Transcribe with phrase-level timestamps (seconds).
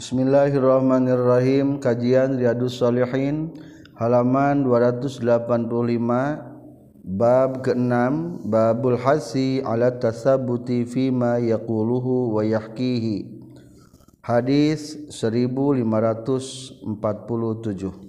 [0.00, 1.76] Bismillahirrahmanirrahim.
[1.76, 3.52] Kajian Riyadus Salihin
[4.00, 5.28] halaman 285
[7.04, 13.28] bab ke-6 babul hasi ala tasabuti fima yaquluhu wa yahkihi.
[14.24, 18.08] Hadis 1547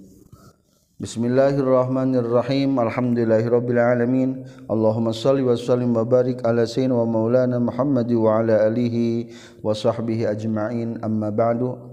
[1.02, 2.78] Bismillahirrahmanirrahim.
[2.78, 4.46] Alhamdulillahirabbil alamin.
[4.70, 9.34] Allahumma shalli wa sallim wa barik ala sayyidina wa maulana Muhammad wa ala alihi
[9.66, 11.02] wa sahbihi ajma'in.
[11.02, 11.91] Amma ba'du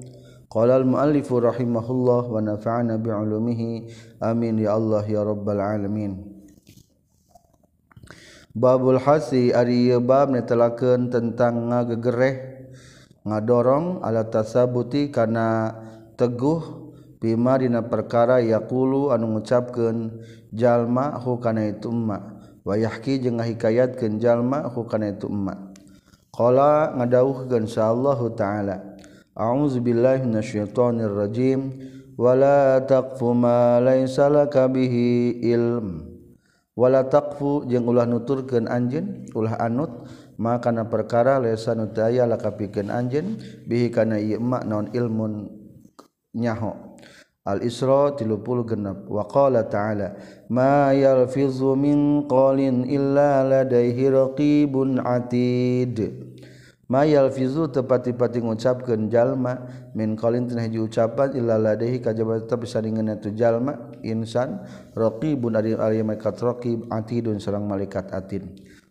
[0.49, 3.85] Qala al-muallifu rahimahullah wa nafa'ana bi'ulumihi.
[4.17, 6.25] Amin ya Allah ya rabbal alamin.
[8.57, 12.65] Babul hasi ari bab netelakeun tentang ngagegereh.
[13.29, 15.77] Ngadorong ala tasabuti kana
[16.17, 16.81] teguh.
[17.21, 22.41] Bima dina perkara yaqulu anu ngucapkeun jalma hu kana itu emma.
[22.65, 25.69] Wayahki jeung ngahikayatkeun jalma hu kana itu emma.
[26.33, 28.88] Qala ngadawuhkeun insyaallah taala.
[29.39, 31.71] A'udzubillahinasyaithanirrajim
[32.19, 36.03] wala taqfu ma laisa laka bihi ilm.
[36.75, 40.03] Wala taqfu jeung ulah nuturkeun anjeun ulah anut
[40.35, 44.91] maka kana perkara laisa nu teu aya laka pikeun anjeun bihi kana ieu ma naon
[44.91, 45.47] ilmun
[46.35, 46.75] nyaho.
[47.47, 50.19] Al Isra 36 wa qala ta'ala
[50.51, 56.27] ma yalfizu min qalin illa ladaihi raqibun atid.
[56.89, 59.61] Ma yalfizu tepati-pati ngucapkeun jalma
[59.93, 60.49] min qalin
[60.81, 64.65] ucapan illa ladaihi kajaba tetep saringeuna tu jalma insan
[64.97, 68.43] raqibun ari ari malaikat raqib atidun sareng malaikat atid.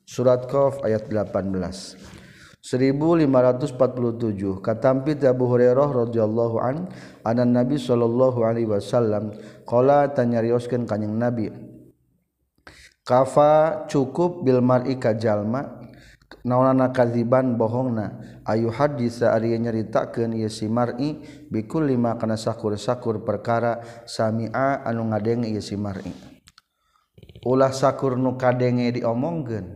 [0.06, 2.18] Surat qaf ayat 18
[2.62, 6.90] 1547 katampi Abu Hurairah radhiyallahu an
[7.22, 11.48] anan Nabi sallallahu alaihi wasallam qala tanyarioskeun kanjing Nabi
[13.06, 15.87] kafa cukup bil mar'i ka jalma
[16.44, 18.40] naonana kadziban bohongna.
[18.48, 21.20] Ayu hadis ari nyaritakeun ieu si mar'i
[21.52, 26.12] bikul lima kana sakur-sakur perkara sami'a anu ngadenge ieu si mar'i.
[27.44, 29.66] Ulah sakur nu kadenge diomongkeun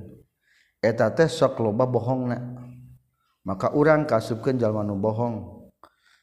[0.80, 2.38] eta teh sok loba bohongna.
[3.42, 5.51] Maka urang kasupkeun jalma nu bohong.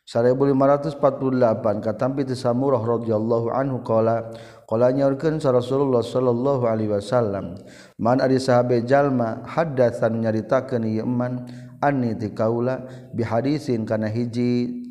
[0.10, 4.34] 1548 katampi ti Samurah radhiyallahu anhu qala
[4.66, 7.54] qala nyaurkeun sa Rasulullah sallallahu alaihi wasallam
[8.02, 11.46] man ari sahabe jalma haddatsan nyaritakeun ieu man
[11.78, 14.82] anni ti kaula bi hadisin kana hiji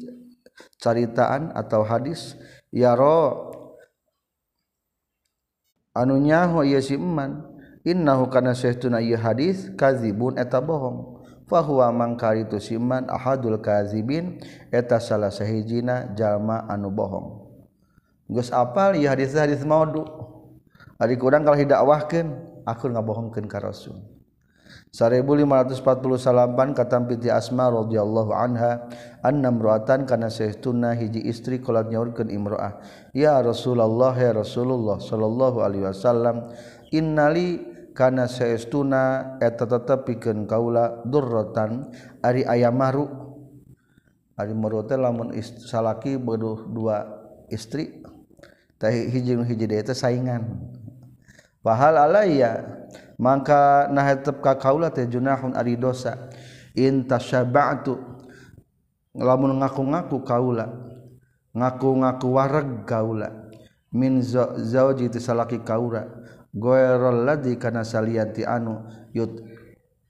[0.79, 2.39] caritaan atau hadis
[2.71, 3.51] ya ro
[5.99, 7.43] anu nyaho ieu si man
[7.83, 11.18] innahu kana sahtuna ieu hadis kadzibun eta bohong.
[11.49, 14.39] fahuwa mangkar itu siman ahadul kazibin
[14.69, 17.49] eta salah sahijina jalma anu bohong.
[18.29, 20.05] Geus apal ieu hadis hadis maudhu
[21.01, 22.29] ari kurang kalau hidakwahkeun
[22.69, 23.97] aku ngabohongkeun ka rasul.
[24.93, 25.85] 1548
[26.73, 28.89] katam piti Asma radhiyallahu anha
[29.21, 32.81] annam ruatan kana sahtuna hiji istri qolat nyaurkeun imroah
[33.13, 36.49] ya Rasulullah ya Rasulullah sallallahu alaihi wasallam
[36.89, 41.91] innali karena seestuna eta tetap piken kaula durrotan
[42.23, 43.11] ari ayam maru
[44.39, 47.03] ari maru teh lamun salaki beduh dua
[47.51, 47.99] istri
[48.79, 50.47] teh hiji hiji eta saingan.
[51.59, 52.87] Pahal alaya
[53.19, 56.31] maka nah tetep ka kaula teh junahun ari dosa.
[56.79, 57.99] In tasyaba'tu
[59.19, 60.71] lamun ngaku-ngaku kaula
[61.51, 63.51] ngaku-ngaku wareg kaula.
[63.91, 66.18] Min zauji salaki kaula
[66.59, 68.83] goerolladzi kana salianti anu
[69.15, 69.41] yut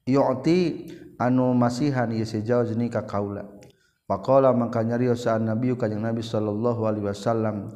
[0.08, 0.88] yu'ti
[1.20, 3.44] anu masihan ieu sejauh ni ka kaula.
[4.08, 7.68] Faqala mangka nyarios saan nabi kanjing nabi sallallahu alaihi wasallam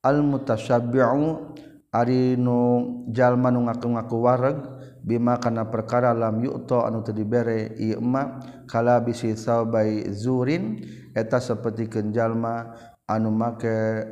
[0.00, 1.52] al mutasyabbi'u
[1.92, 4.58] ari nu jalma nu ngaku-ngaku wareg
[5.04, 10.80] bima kana perkara lam yu'ta anu teu dibere ieu emma kala bisi saubai zurin
[11.12, 12.72] eta saperti jalma
[13.04, 14.08] anu make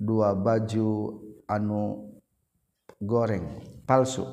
[0.00, 2.07] dua baju anu
[2.98, 4.26] goreng palsu.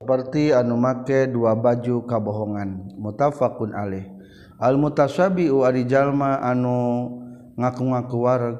[0.00, 4.08] Seperti anu make dua baju kabohongan mutafakun alih
[4.56, 7.10] al mutasabiu ari jalma anu
[7.60, 8.56] ngaku-ngaku wareg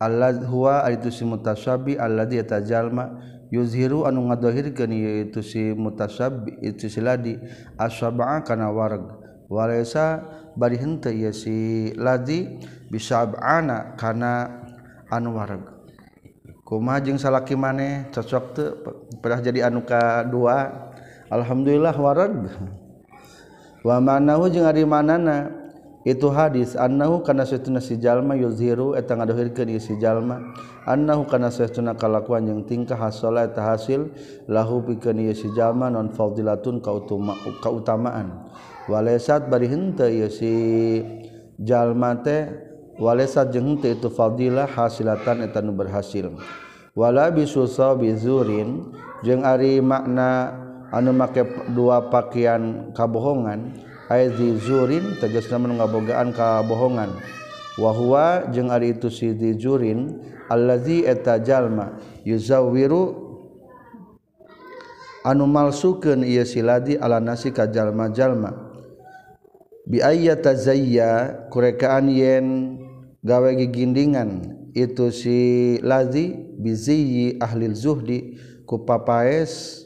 [0.00, 3.20] Allah huwa itu si mutasabi alladhi eta jalma
[3.52, 7.36] yuzhiru anu ngadohirkeun yaitu si mutasabi itu si ladi
[7.76, 9.04] asyaba'a kana wareg.
[9.50, 10.24] Walaysa
[10.56, 12.58] bari henteu ieu si ladi
[12.88, 14.62] bisab'ana kana
[15.12, 15.79] anu wareg.
[16.70, 18.78] kuma jeung salaki maneh cocok teu
[19.18, 20.86] pernah jadi anu kadua.
[21.26, 22.46] Alhamdulillah warad.
[23.82, 25.50] Wa manahu jeung ari manana
[26.06, 30.54] itu hadis annahu kana saytuna si jalma yuzhiru eta ngadohirkeun si jalma.
[30.86, 34.14] Annahu kana saytuna kalakuan jeung tingkah hasala eta hasil
[34.46, 38.46] lahu pikeun si jalma non fadilatun kautama kautamaan.
[38.86, 40.54] Walaysat bari henteu si
[41.58, 42.69] jalma teh
[43.00, 46.30] walesa jeung teu itu fadilah hasilatan eta nu berhasil.
[46.92, 48.92] Wala bisusa bizurin
[49.24, 50.52] jeung ari makna
[50.92, 51.40] anu make
[51.72, 53.72] dua pakaian kabohongan
[54.12, 57.10] aizi zurin tegasna mun ngabogaan kabohongan.
[57.80, 60.20] Wa huwa jeung ari itu si dijurin
[60.50, 63.30] allazi eta jalma yuzawwiru
[65.24, 68.68] anu malsukeun ieu siladi ala nasi ka jalma-jalma.
[69.86, 72.46] Bi ayyata zayya kurekaan yen
[73.24, 74.58] gawe gigindingan.
[74.70, 76.30] Itu si lazi
[76.60, 78.38] biziyi ahli zuhdi
[78.68, 79.82] ku papaes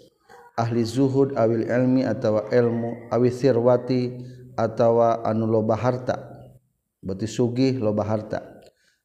[0.61, 4.13] ahli zuhud awil ilmi atau ilmu awi sirwati
[4.55, 6.17] atau anu loba harta.
[7.01, 8.55] Berarti sugih loba harta.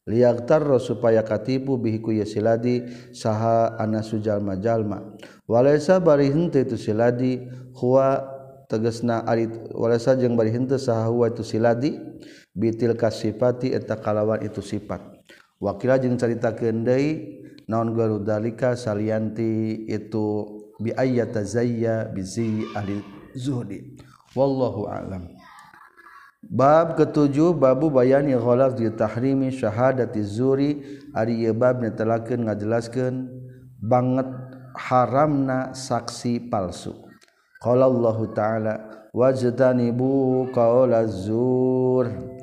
[0.10, 2.82] Liyaghtarra supaya katipu bihiku ya siladi
[3.14, 5.14] saha ana sujalma jalma
[5.46, 7.46] walaysa bari henteu tu siladi
[7.78, 8.26] huwa
[8.66, 12.02] tegasna ari walaysa jeung bari henteu saha huwa tu siladi
[12.60, 15.00] bitil kasifati eta kalawan itu sifat.
[15.64, 17.40] Wakila jeung carita deui
[17.72, 20.44] naon garu dalika salianti itu
[20.80, 23.00] bi ayyata zayya bizi ahli
[23.36, 23.96] zuhdi.
[24.36, 25.32] Wallahu a'lam.
[26.40, 33.28] Bab ketujuh babu bayani ghalaz di tahrimi syahadati zuri ari bab netelakeun ngajelaskeun
[33.84, 34.32] banget
[34.72, 36.96] haramna saksi palsu.
[37.60, 38.76] Qala Allah Ta'ala
[39.12, 42.39] wajtanibu qaulaz zur.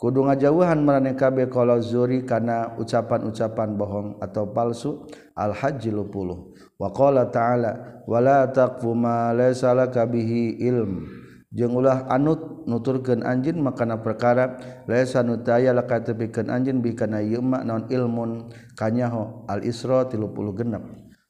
[0.00, 5.04] Kudu ngajauhan marane kabeh qala zuri kana ucapan-ucapan bohong atau palsu.
[5.36, 6.08] Al hajj 10
[6.80, 11.04] wa qala ta'ala wala taqfu ma laysa laka bihi ilm.
[11.52, 14.56] Jeung ulah anut nuturkeun anjeun makana perkara
[14.88, 18.48] laysa nutaya laka tepikeun anjeun bi kana ieu naon ilmun.
[18.72, 20.84] Kanyaho al isra 30 genep.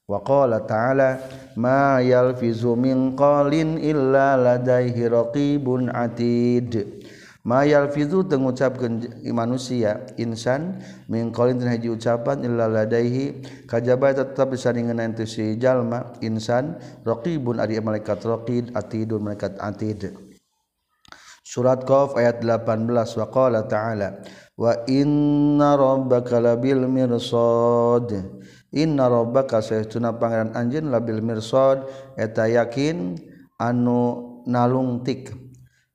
[0.07, 1.23] Wa qala ta'ala
[1.55, 7.00] ma yalfizu min qalin illa ladaihi raqibun atid
[7.41, 9.01] mayal fizu tengucapkan
[9.33, 10.77] manusia insan
[11.09, 17.81] mingkolin dan haji ucapan illa ladaihi kajaba tetap disandingan nanti si jalma insan raqibun ari
[17.81, 20.13] malaikat raqid atidun malaikat atid.
[21.41, 22.87] Surat Qaf ayat 18
[23.19, 24.23] wa qala ta'ala
[24.55, 28.07] wa inna rabbaka labil mirsad.
[28.71, 31.83] Inna rabbaka saytuna pangeran anjeun labil mirsad
[32.15, 33.19] eta yakin
[33.59, 35.50] anu nalungtik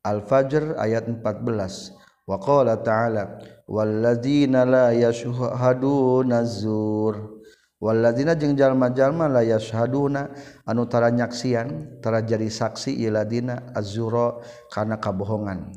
[0.06, 3.38] Al-fajr ayat 14 Wa qala ta'ala
[3.70, 7.42] walladzina la yashhaduna zur.
[7.78, 10.34] Walladzina jeung jalma-jalma la yashhaduna
[10.66, 14.42] anu tara nyaksian tara jadi saksi iladina azzura
[14.74, 15.70] kana kabohongan.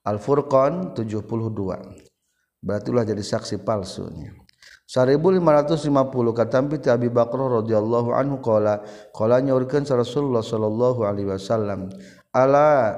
[0.00, 1.28] Al-Furqan 72
[2.60, 4.32] berarti ulah jadi saksi palsunya
[4.88, 5.86] 1550
[6.36, 8.84] katampi ti Abi Bakar radhiyallahu anhu qala
[9.16, 11.88] qala nyaurkeun Rasulullah sallallahu alaihi wasallam
[12.32, 12.96] ala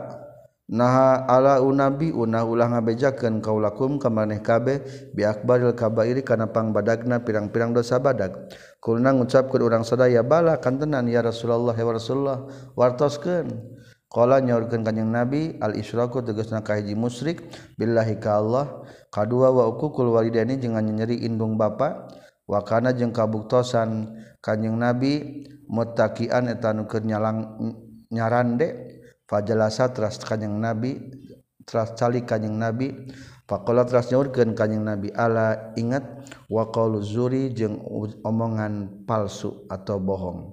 [0.70, 4.80] naha ala unabi una ulah ngabejaken kaulakum ka maneh kabeh
[5.10, 8.48] bi akbaril kabairi kana pangbadagna pirang-pirang dosa badag.
[8.82, 13.78] Kulna ngucapkeun urang sadaya bala kantenan ya Rasulullah ya Rasulullah wartoskeun.
[14.12, 17.48] Qala nyaurkeun kanjing nabi al isyraku tegasna ka hiji musyrik
[17.80, 22.12] billahi ka Allah kadua wa uqul walidaini jeung nyeri indung bapa
[22.44, 24.18] wa kana jeung kabuktosan.
[24.42, 27.54] Kanjing nabi muttaqian eta nu keur nyalang
[28.10, 29.00] nyarande.
[29.32, 31.00] fajalasa teras kanyang nabi
[31.64, 32.92] teras calik kanyang nabi
[33.48, 36.04] pakola teras nyaurkeun kanyang nabi ala ingat
[36.52, 37.80] wa qaulu zuri jeung
[38.20, 40.52] omongan palsu atau bohong.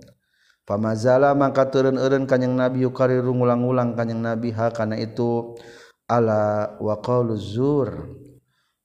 [0.63, 5.59] Pamazala maka turun eureun kanyang nabi yukariru ngulang-ulang kanyang nabi ha kana itu
[6.07, 8.15] ala wa qaulu zur.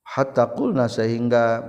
[0.05, 1.61] Hatta qulna sehingga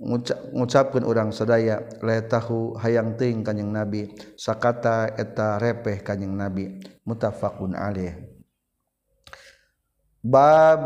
[0.00, 6.80] ngucapkeun urang sadaya la tahu hayang teuing kanjing nabi sakata eta repeh kanjing nabi.
[7.04, 8.16] Muttafaqun alaih.
[10.24, 10.80] Bab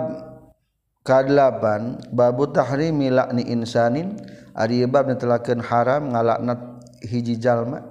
[1.07, 4.19] kadelapan babu tahrimi lakni insanin.
[4.55, 7.83] Ari bab netelakeun haram ngalaknat hiji jalma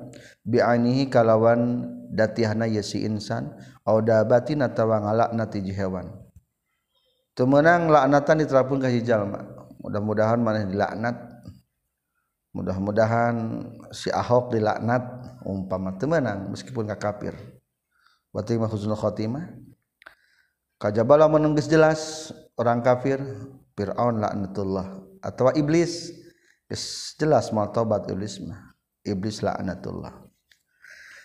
[0.47, 3.51] bi'anihi kalawan datihna ye si insan
[3.83, 6.07] au dabatin atawa ngalaknat hiji hewan.
[7.35, 11.19] Teu meunang laknatan diterapkeun ka hiji jalma mudah-mudahan mana dilaknat.
[12.55, 13.35] Mudah-mudahan
[13.91, 15.03] si Ahok dilaknat.
[15.43, 17.35] Umpama temenang meskipun gak kafir.
[18.31, 19.51] Berarti mah husnul khotimah.
[20.79, 23.19] Kajabala menunggis jelas orang kafir
[23.75, 25.03] Fir'aun laknatullah.
[25.19, 26.15] Atau iblis
[27.19, 28.71] jelas mau tobat iblis mah.
[29.03, 30.23] Iblis laknatullah.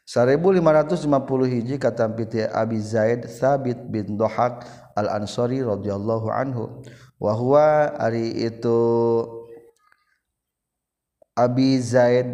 [0.08, 1.04] 1550
[1.52, 4.64] hiji kata piti Abi Zaid Sabit bin Dohak
[4.96, 6.80] Al-Ansari radhiyallahu anhu
[7.18, 8.78] wahwa ari itu
[11.38, 12.26] Abi Zaid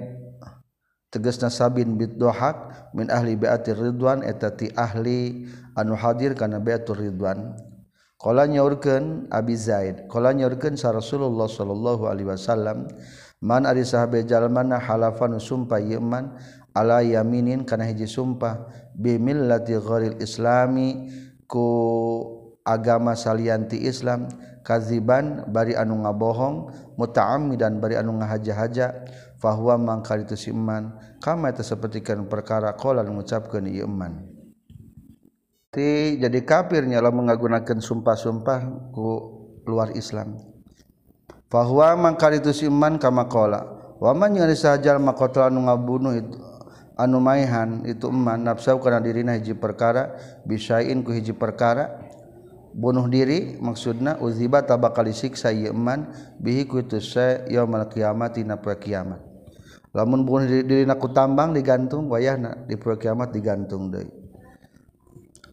[1.12, 5.45] tegas nasabin bin dohak min ahli baatir ridwan etati ahli
[5.76, 7.53] anu hadir karena beatur ridwan.
[8.17, 12.88] Kala Abi Zaid, kala nyaurkeun sa Rasulullah sallallahu alaihi wasallam,
[13.45, 16.33] man ari sahabe jalmana halafan sumpah yeman
[16.73, 18.64] ala yaminin kana hiji sumpah
[18.97, 19.76] bimil millati
[20.25, 21.12] islami
[21.45, 21.69] ku
[22.64, 24.25] agama salianti Islam
[24.64, 29.06] kaziban bari anu ngabohong mutaami dan bari anu ngahaja-haja
[29.38, 34.25] fahuwa mangkal itu si iman kama itu sepertikan perkara kolan mengucapkan iya iman
[35.68, 39.35] ti jadi kafirnya lah menggunakan sumpah-sumpah ku
[39.66, 40.38] luar Islam.
[41.50, 43.62] Fahuwa mangkal itu si iman kama kola
[44.02, 46.37] waman yang disahajal makotel anu ngabunuh itu
[46.99, 52.03] anu maihan itu iman nafsu karena dirina hiji perkara bisain ku hiji perkara
[52.75, 56.11] bunuh diri maksudna uziba tabakal siksa yeman
[56.43, 57.14] bihi kutus
[57.47, 59.23] yaumal kiamat dina poe kiamat.
[59.95, 64.11] Lamun bunuh diri diri ku tambang digantung wayahna di poe kiamat digantung deui.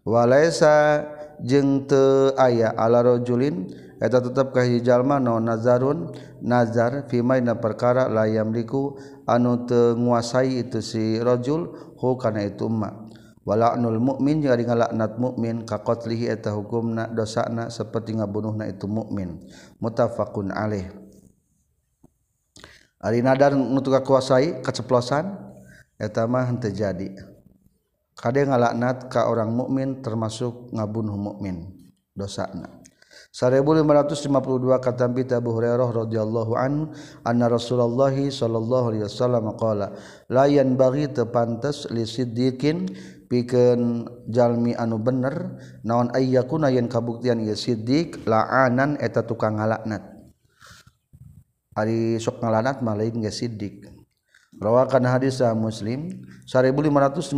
[0.01, 1.05] Walaisa
[1.45, 3.69] jeung teu aya ala rajulin
[4.01, 6.09] eta tetep ka jalma no nazarun
[6.41, 8.97] nazar fima dina perkara la yamliku
[9.29, 11.69] anu teu nguasai itu si rajul
[12.01, 13.00] hu kana itu emak.
[13.41, 18.85] Wala anul mukmin jeung ari ngalaknat mukmin ka qatlihi eta hukumna dosana saperti ngabunuhna itu
[18.85, 19.41] mukmin.
[19.81, 20.89] Muttafaqun alaih.
[23.01, 25.33] Ari nadar nu kuasai keceplosan
[25.97, 27.31] eta mah henteu jadi.
[28.21, 31.73] Ngalaknat ka orang mukmin termasuk ngabunuh mukmin
[32.13, 32.81] dosana
[33.31, 35.07] 1552 kata
[35.39, 36.91] Abu Hurairah radhiyallahu an
[37.23, 39.95] anna Rasulullah sallallahu alaihi wasallam qala
[40.27, 42.91] la yanbaghi tepantes li siddiqin
[43.31, 45.55] pikeun jalmi anu bener
[45.87, 50.03] naon ayyakuna yen kabuktian ieu siddiq la'anan eta tukang ngalaknat.
[51.79, 53.87] Ari sok ngalaknat mah lain ge siddiq.
[54.61, 57.33] Rawakan hadis muslim 1553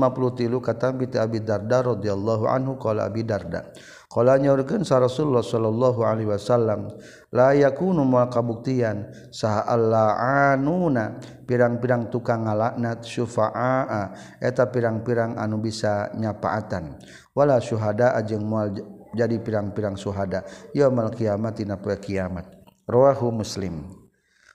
[0.60, 3.70] kata bi Abi Darda radhiyallahu anhu qala Abi Darda
[4.12, 6.90] qala nyaurkeun sa Rasulullah sallallahu alaihi wasallam
[7.34, 9.10] layakunu mual kabuktian.
[9.34, 11.18] Saha allaanuna
[11.50, 14.14] pirang-pirang tukang ngalaknat syufa'a.
[14.38, 17.02] Eta pirang-pirang anu bisa nyapaatan.
[17.34, 18.72] Wala syuhada ajeng mual
[19.18, 20.46] jadi pirang-pirang syuhada.
[20.78, 22.46] Yaumul kiamat dina poe kiamat.
[22.86, 24.04] Rawahu muslim.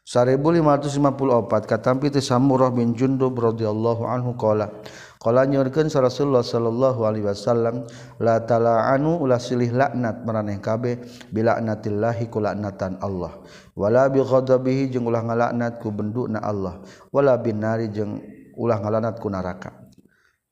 [0.08, 4.72] 1554 katampi ti Samurah bin Jundub radhiyallahu anhu qala
[5.18, 7.86] Kala nyorkeun Rasulullah sallallahu alaihi wasallam
[8.22, 11.02] la tala'anu ulah silih laknat maraneh kabeh
[11.34, 13.34] bilaknatillahi ku laknatan Allah.
[13.74, 16.78] Wala bi ghadabihi jeung ulah ngalaknat ku benduna Allah.
[17.10, 18.22] Wala bin nari jeung
[18.54, 19.74] ulah ngalaknat ku neraka.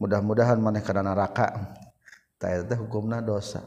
[0.02, 1.78] Mudah-mudahan maneh kana neraka.
[2.36, 3.62] Ta eta hukumna dosa.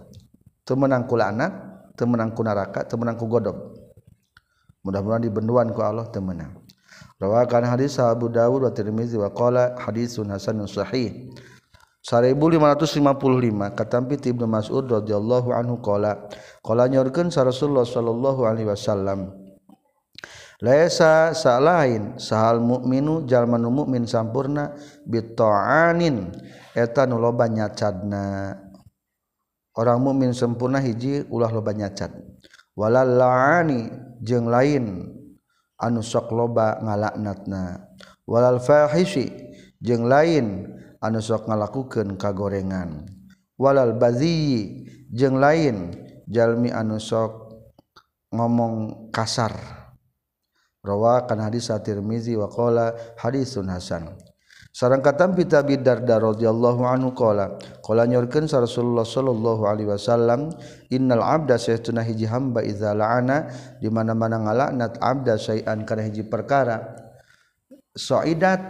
[0.68, 3.76] Teu meunang ku laknat teu meunang ku neraka teu meunang ku godob
[4.88, 6.56] mudah-mudahan dibenduan ku Allah teu meunang
[7.20, 11.30] rawakan hadis Abu Dawud wa Tirmizi wa qala hadisun hasanun sahih.
[12.00, 16.32] 1555 katampi Ibnu Mas'ud radhiyallahu anhu qala
[16.64, 19.36] qala nyorkeun sa Rasulullah sallallahu alaihi wasallam
[20.60, 24.76] Laisa salain sahal mukminu jalma nu mukmin sampurna
[25.08, 26.36] bita'anin
[26.76, 28.60] eta nu loba nyacadna
[29.80, 32.12] orang mukmin sempurna hiji ulah loba nyacad
[32.76, 33.88] walal laani
[34.20, 35.16] jeung lain
[35.80, 37.90] anu sok loba ngalaknatna
[38.28, 39.32] walal fahisi
[39.80, 43.08] jeung lain anu sok ngalakukeun kagorengan.
[43.60, 45.96] Walal bazi jeung lain
[46.28, 47.60] jalmi anu sok
[48.32, 49.52] ngomong kasar.
[50.80, 54.16] Rawa hadis at-Tirmizi wa qala hadisun hasan.
[54.80, 60.56] Sarang kata pita bidarda radhiyallahu anhu qala qala nyorkeun Rasulullah sallallahu alaihi wasallam
[60.88, 63.52] innal abda saytuna hiji hamba idza la'ana
[63.84, 66.96] di mana-mana ngalaknat abda sayan kana hiji perkara.
[67.92, 68.64] Saidat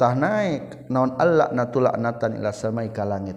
[0.00, 3.36] tah naik naon Allah natulaknatan ila samai ka langit.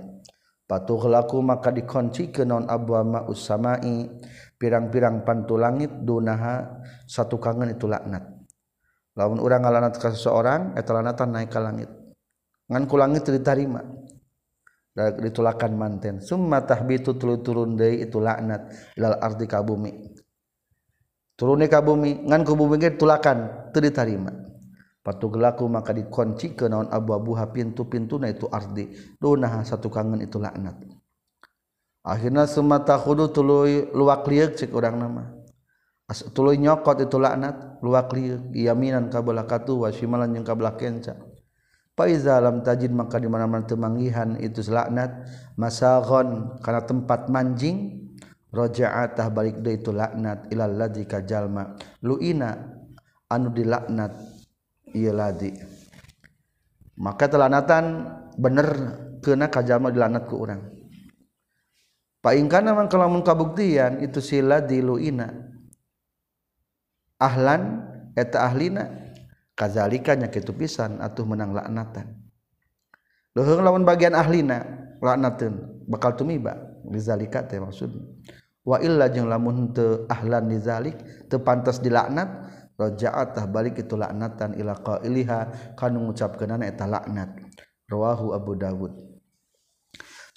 [0.63, 4.07] Patuh laku maka dikunci ke non abwa usamai
[4.55, 8.38] pirang-pirang pantu langit dunaha satu kangen itu laknat
[9.19, 11.91] lamun orang ngalanat ka seseorang eta lanatan naik ka langit.
[12.71, 13.83] Ngan ku langit ditarima.
[14.95, 16.15] Ditulakan manten.
[16.23, 19.91] Summa tahbitu tulu turun deui itu laknat ilal ardi ka bumi.
[21.35, 24.31] Turune ka bumi ngan ku bumi ge tulakan teu ditarima.
[25.03, 28.91] Patugelaku maka dikunci ke naon abu-abuha pintu-pintuna itu ardi.
[29.19, 30.79] Dunah satu kangen itu laknat.
[32.03, 35.38] Akhirnya summa takhudu tuluy luwak lieu cek urang nama.
[36.09, 41.13] as tuluy nyokot itu laknat luakli yaminan kabelah katu wa shimalan jeung kabelah kenca.
[41.93, 48.09] Fa iza lam tajid maka di mana-mana teu manggihan itu laknat masaghon kana tempat manjing
[48.49, 51.77] raja'atah balik deui itu laknat ilal ladzi ka jalma.
[52.01, 52.57] Luina
[53.29, 54.17] anu dilaknat
[54.97, 55.53] ieu ladzi.
[56.97, 57.85] Maka telanatan
[58.33, 58.67] bener
[59.21, 60.63] kena kajalma dilanat ku urang.
[62.19, 65.31] Pak ingkana mangkalamun kabuktian itu sila di luina
[67.19, 67.85] ahlan
[68.15, 68.89] eta ahlina
[69.53, 72.15] kazalika nya kitu pisan atuh menang laknatan.
[73.35, 74.63] Luhung lamun bagian ahlina
[75.03, 76.55] laknateun bakal tumiba
[76.87, 77.91] lizalika teh maksud
[78.65, 80.97] wa illa jeung lamun teu ahlan lizalik
[81.29, 82.27] teu pantas dilaknat
[82.79, 87.35] raja'atah balik itu laknatan ila qailiha kanu ngucapkeunana eta laknat.
[87.89, 88.93] Rawahu Abu Dawud.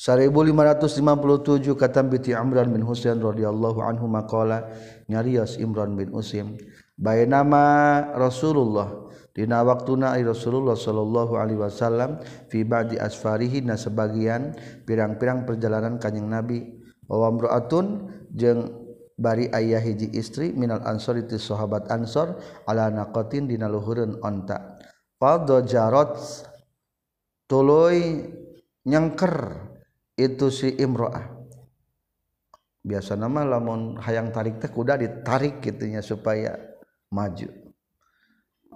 [0.02, 4.66] 1557 kata biti Amran bin Husain radhiyallahu anhu maqala
[5.12, 6.56] nyarios Imran bin Usim.
[6.96, 9.12] Bae nama Rasulullah.
[9.32, 12.20] Dina waktuna Rasulullah sallallahu alaihi wasallam
[12.52, 14.52] fi ba'di asfarihi na sebagian
[14.84, 16.68] pirang-pirang perjalanan kanjing Nabi.
[17.08, 18.72] Wa amraatun jeung
[19.16, 24.76] bari ayah hiji istri minal ansor itu sahabat ansor ala naqatin dina luhureun onta.
[25.16, 26.16] Fadha jarat
[27.48, 28.28] tuluy
[28.84, 29.64] nyengker
[30.20, 31.41] itu si Imroah
[32.82, 36.58] biasa nama lamun hayang tarik teh kuda ditarik gitunya supaya
[37.14, 37.48] maju.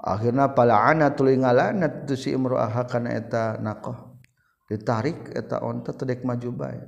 [0.06, 4.22] Akhirnya pala ana tuluy ngalanat itu si Imroah kana eta nakoh.
[4.70, 6.78] Ditarik eta onta tedek maju bae.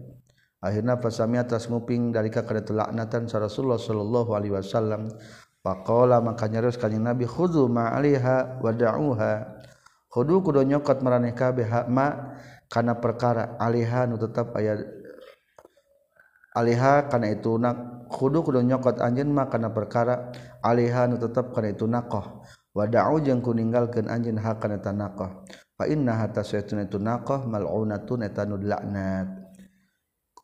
[0.59, 5.07] Akhirnya pasami atas nguping dari kakada laknatan sa Rasulullah sallallahu alaihi wasallam
[5.63, 9.33] faqala maka nyaros kanjing Nabi khudhu ma alaiha wada'uha
[10.11, 12.35] khudhu kudu nyokot maraneh kabeh ma
[12.67, 14.98] karena perkara alihan tetap ayat
[16.57, 20.33] Aliha kana itu nak kudu kudu nyokot anjen mah kana perkara.
[20.65, 22.45] Aliha nu tetep kana itu nakoh.
[22.79, 25.43] Wada'u jeung ku ninggalkeun anjeun hak kana eta naqah
[25.75, 29.27] fa inna hatta saytun itu naqah mal'unatun eta nu laknat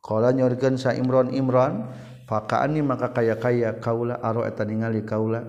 [0.02, 1.94] qala nyorkeun sa Imron Imron
[2.26, 5.46] fakaani maka kaya-kaya kaula aro eta ningali kaula.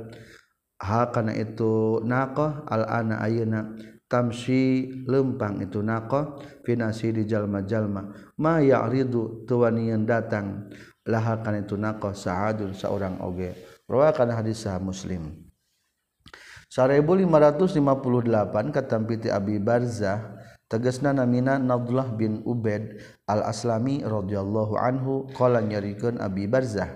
[0.78, 3.74] Ha kana itu naqah al ana ayeuna
[4.06, 8.34] tamsi lempang itu naqah finasi di jalma-jalma.
[8.40, 10.70] Ma ya'ridu tuwanian datang.
[11.06, 13.54] Laha kana itu naqah sa'adun seorang oge.
[13.86, 15.46] Rawakan hadis sah muslim.
[16.76, 20.36] 1558 kata piti Abi Barzah
[20.68, 26.90] tegasna namina Nadullah bin Ubaid al-Aslami radhiyallahu anhu qala nyarikeun Abi Barzah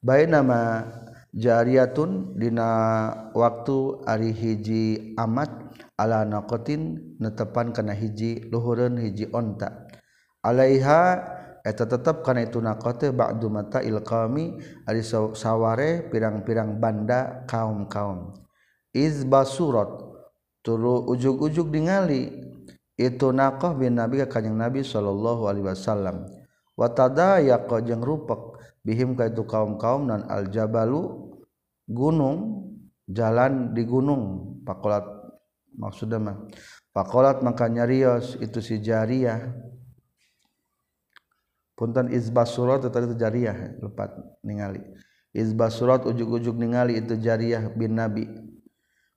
[0.00, 0.88] bainama
[1.30, 2.66] jariyatun dina
[3.36, 5.63] waktu ari hiji amat
[5.94, 9.86] ala naqatin netepan kana hiji luhureun hiji onta.
[10.44, 11.22] Alaiha
[11.64, 15.00] eta tetep kana itu naqate ba'du mata ilqami ari
[15.32, 18.36] saware pirang-pirang banda kaum-kaum.
[18.94, 19.88] Iz basurat
[20.60, 22.30] turu ujug-ujug ningali
[22.94, 26.26] itu naqah bin nabi ka kanjing nabi sallallahu alaihi wasallam.
[26.74, 31.30] Wa tadayaqa jeung rupek bihim ka itu kaum-kaum nan aljabalu
[31.86, 32.66] gunung
[33.06, 35.13] jalan di gunung pakolat
[35.78, 36.46] maksud mah
[36.94, 39.52] fakolat maka nyarios itu si jariah.
[41.74, 44.14] Punten izbas surat tadi itu jariah lepat
[44.46, 44.78] ningali.
[45.34, 48.30] Izbas surat ujuk-ujuk ningali itu jariah bin nabi.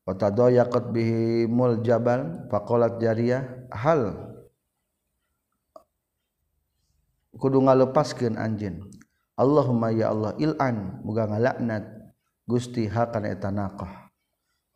[0.10, 4.26] Watadoyaqat bihimul jabal fakolat jariah hal.
[7.38, 8.90] Kudu ngalepaskeun anjeun.
[9.38, 11.86] Allahumma ya Allah il'an muga ngalaknat.
[12.50, 13.54] Gusti hakana eta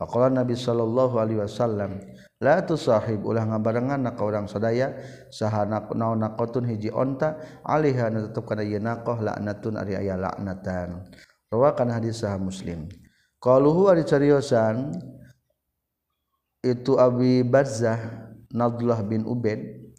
[0.02, 2.02] Faqala Nabi sallallahu alaihi wasallam,
[2.42, 4.98] la tusahib ulah ngabarengan ka urang sadaya
[5.30, 11.06] saha naon naqatun hiji onta alaiha tetep kana ieu naqah laknatun ari aya laknatan.
[11.54, 12.90] Rawakan hadis sahih Muslim.
[13.38, 14.90] Qaluhu ari cariosan
[16.66, 19.94] itu Abi Barzah Nadullah bin Ubaid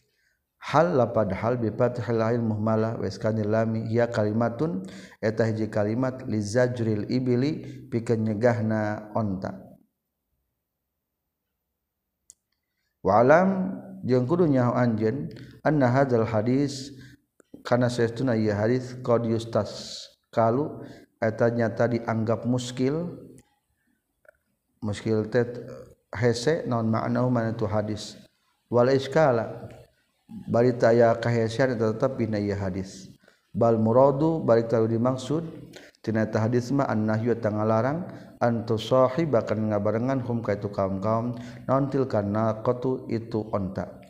[0.60, 4.84] hal lapad hal bi fathil ain muhmala wa iskanil lam ya kalimatun
[5.24, 9.73] eta hiji kalimat li zajril ibili pikeun nyegahna onta
[13.04, 15.30] walam jeung kudu nyaho anjeun
[15.68, 16.96] anna hadzal hadis
[17.68, 20.72] kana saestuna ieu hadis qad yustas kalu
[21.22, 23.12] eta nyata dianggap muskil
[24.84, 25.48] muskil teh
[26.12, 28.20] hese naon maknahu mana tu hadis?
[28.68, 29.70] Wal iskala
[30.50, 33.10] bari taya kahesian eta tetep dina ieu hadis.
[33.54, 35.46] Bal muradu balik talu dimaksud
[36.02, 38.10] tina eta hadis mah annahyu tangalarang
[38.44, 44.04] antusohi bahkan ngabarengan hum ka itu kaum kaum nontil karena kotu itu onta.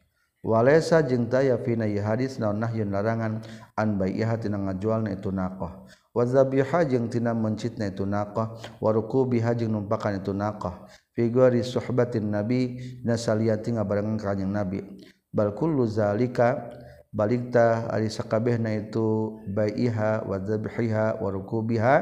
[0.43, 3.39] Walesa jeung taya fina ieu hadis naon nahyun larangan
[3.79, 5.87] an bai'iha tina ngajualna itu naqah.
[6.11, 10.83] Wa zabiha jeung tina mencitna itu naqah wa rukubiha jeung numpakan itu naqah.
[11.15, 12.75] Fi gori suhbatin nabi
[13.07, 14.83] nasaliati ngabarengan ka kanjing nabi.
[15.31, 16.75] Bal kullu zalika
[17.13, 21.95] balikta ari sakabehna itu bai'iha wa zabhiha wa rukubiha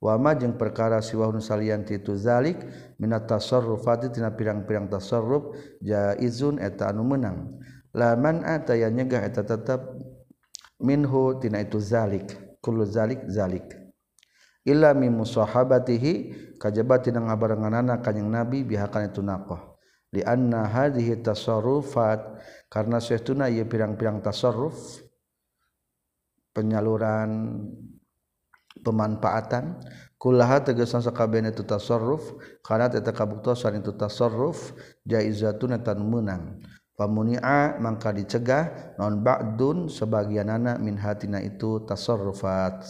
[0.00, 2.56] wama jeung perkara siwahun salianti itu zalik
[2.96, 5.52] minat tasarrufati tina pirang-pirang tasarruf
[5.84, 7.60] jaizun eta anu meunang
[7.92, 9.84] laman ataya nyegah eta tetap
[10.80, 12.32] minhu tina itu zalik
[12.64, 13.76] kullu zalik zalik.
[14.60, 16.12] Illa min musahabatihi
[16.60, 19.72] kajaba tina ngabarenganana kanjing nabi bihakan itu naqah.
[20.12, 22.20] Li anna hadhihi tasarrufat
[22.68, 25.00] karena sesuatu ieu pirang-pirang tasarruf
[26.52, 27.62] penyaluran
[28.78, 29.82] pemanfaatan.
[30.20, 32.20] Kullaha tegesan sakabehna itu tasarruf
[32.60, 34.76] kana eta kabuktosan itu tasarruf
[35.08, 36.60] jaizatun eta meunang.
[36.92, 42.84] Pamuni'a mangka dicegah non ba'dun sebagianana min hatina itu tasarrufat.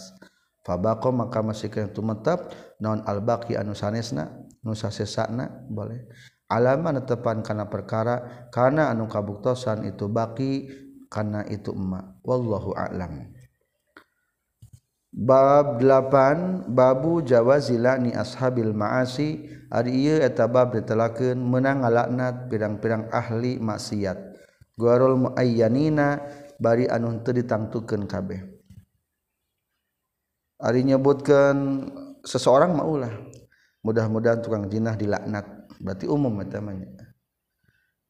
[0.66, 2.50] Fabaqo maka masih kana tumetap
[2.82, 4.26] non albaqi anu sanesna
[4.66, 6.10] nu sasesana boleh.
[6.50, 10.66] Alaman tetepan kana perkara kana anu kabuktosan itu baki
[11.06, 12.18] kana itu emak.
[12.26, 13.30] Wallahu a'lam.
[15.10, 19.58] bab 8 babu Jawazila ni ashabil maasi.
[19.70, 24.18] Ari ieu eta bab ditelakeun meunang ngalaknat pirang-pirang ahli maksiat.
[24.74, 26.18] Gharul muayyanina
[26.58, 28.40] bari anu teu ditangtukeun kabeh.
[30.58, 31.86] Ari nyebutkeun
[32.26, 33.14] seseorang maulah
[33.86, 35.46] mudah-mudahan tukang jinah dilaknat.
[35.78, 36.74] Berarti umum eta mah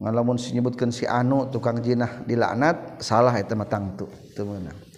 [0.01, 4.90] ngalamun si nyebutkeun si anu tukang jinah dilaknat salah eta mah tangtu teu meunang.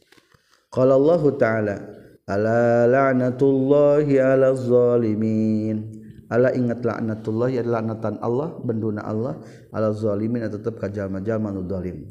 [0.73, 1.77] Qala Allah Ta'ala
[2.25, 6.01] ala la'natullahi ala zalimin.
[6.33, 9.37] Ala ingat la'natullah ya la'natan Allah benduna Allah
[9.69, 12.09] ala zalimin tetap ka jalma-jalma nu zalim.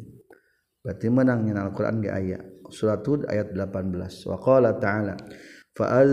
[0.86, 5.18] Berarti menang nyana Al-Qur'an ge ayat surat Hud ayat 18 wa qala ta'ala
[5.74, 6.06] fa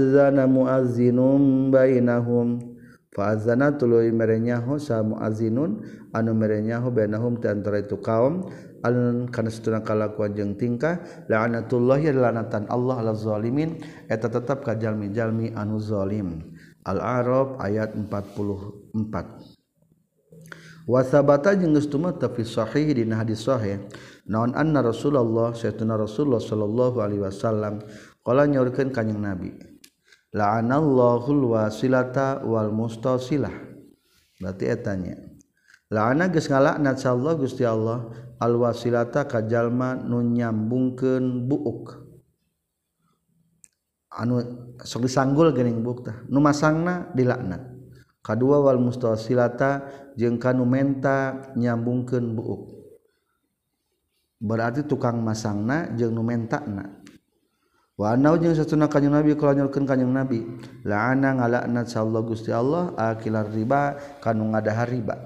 [0.48, 2.80] mu'azzinun bainahum.
[3.12, 5.84] Fa azana tuluy merenyaho sa muazzinun
[6.16, 8.48] anu merenyaho bainahum ti antara itu kaum.
[8.84, 15.54] alun kana kalakuan jeng tingkah la'natullah ya lanatan Allah ala zalimin eta tetep ka jalmi-jalmi
[15.54, 16.42] anu zalim.
[16.88, 18.88] Al-Arab ayat 44
[20.88, 23.76] Wasabata jeung geus tumata fi sahih dina hadis sahih
[24.24, 27.84] naon anna Rasulullah sayyidina Rasulullah sallallahu alaihi wasallam
[28.24, 29.52] qala nyaurkeun ka kanjing Nabi
[30.32, 33.52] la'anallahu wasilata wal mustasilah
[34.40, 35.20] berarti etanya
[35.92, 38.08] la'ana geus ngalaknat Allah Gusti Allah
[38.38, 42.08] alwasilata kajallma nu nyambungkeun buuk.
[44.08, 44.40] Anu
[44.82, 47.62] sok disanggul gening bukta nu masangna dilaknat.
[48.24, 49.84] Kadua wal mustasilata
[50.18, 52.62] jeung kanu menta nyambungkeun buuk.
[54.38, 56.98] Berarti tukang masangna jeung nu mentana.
[57.98, 60.46] Wa anau jeung satuna kanjeng nabi kala nyurkeun kanjeng nabi.
[60.86, 65.18] La'ana ngalaknat sallallahu gusti Allah akilar riba kanu ngadahar riba.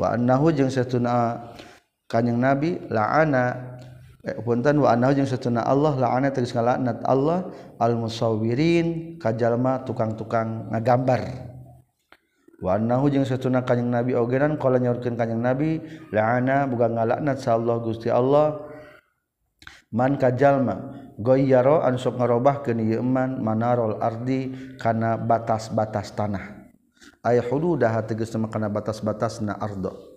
[0.00, 1.36] Wa annahu jeung satuna
[2.10, 3.78] kanyeng nabi laana.
[4.20, 7.48] Eh, punten wa annahu jeung satuna Allah laana tegas ngalaknat Allah
[7.80, 11.48] al musawwirin kajalma tukang-tukang ngagambar.
[12.60, 15.80] Wa annahu jeung satuna kanjeng nabi ogenan kala nyaurkeun kanyang nabi
[16.12, 18.60] laana bukan ngalaknat sa Allah Gusti Allah.
[19.88, 26.68] Man kajalma goyyaro an sok ngarobahkeun ieu man manarol ardi kana batas-batas tanah.
[27.24, 30.09] Ay hududaha tegas kana batas-batasna ardo.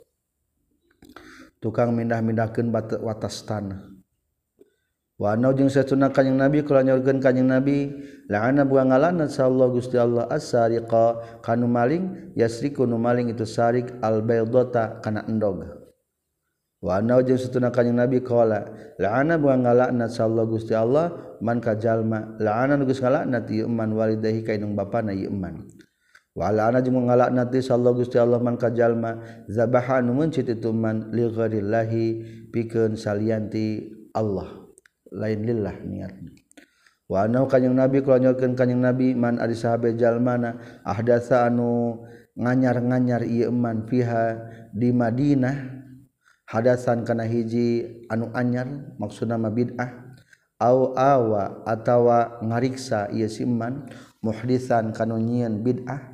[1.63, 3.93] tukang mindah-mindahkan batu watas tanah
[5.23, 7.95] Wanau jeung satuna kanjing Nabi kula nyorkeun kanjeng Nabi
[8.28, 14.99] la'ana buang ngalanat sallallahu Gusti Allah as-sariqa kanu maling yasriku nu maling itu sarik al-baydata
[15.06, 15.63] kana endog.
[16.82, 22.82] Wanau jeung satuna kanjing Nabi kala la'ana buang ngalanat sallallahu Gusti Allah man kajalma la'ana
[22.82, 25.62] geus ngalanat ieu man walidahi ka indung bapana ieu man.
[26.34, 31.30] wala jeung mengalak nanti sallallahu Gusti Allah man kajalma zabaha nu mencit itu man li
[31.30, 32.06] ghairillahi
[32.50, 34.65] pikeun salianti Allah.
[35.13, 36.34] Lain lillah niatna.
[37.06, 42.02] Wa ana kanjing nabi kula nyorkeun kanjing nabi man ari sahabe jalmana ahdatsa anu
[42.34, 45.86] nganyar-nganyar ieu man fiha di Madinah
[46.50, 48.65] hadasan kana hiji anu anyar
[48.98, 50.17] maksudna mah bid'ah
[50.58, 53.86] au awa atawa ngariksa ieu siman
[54.26, 56.12] muhdisan kanu nyieun bid'ah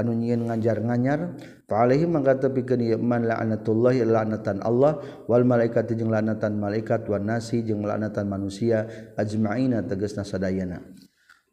[0.00, 1.36] anu nyieun ngajar-nganyar
[1.68, 4.96] fa alaihi mangga tepikeun ieu man la'natullah la'natan Allah
[5.28, 8.88] wal malaikat jeung la'natan malaikat wan nasi jeung la'natan manusia
[9.20, 10.80] ajmaina tegasna sadayana.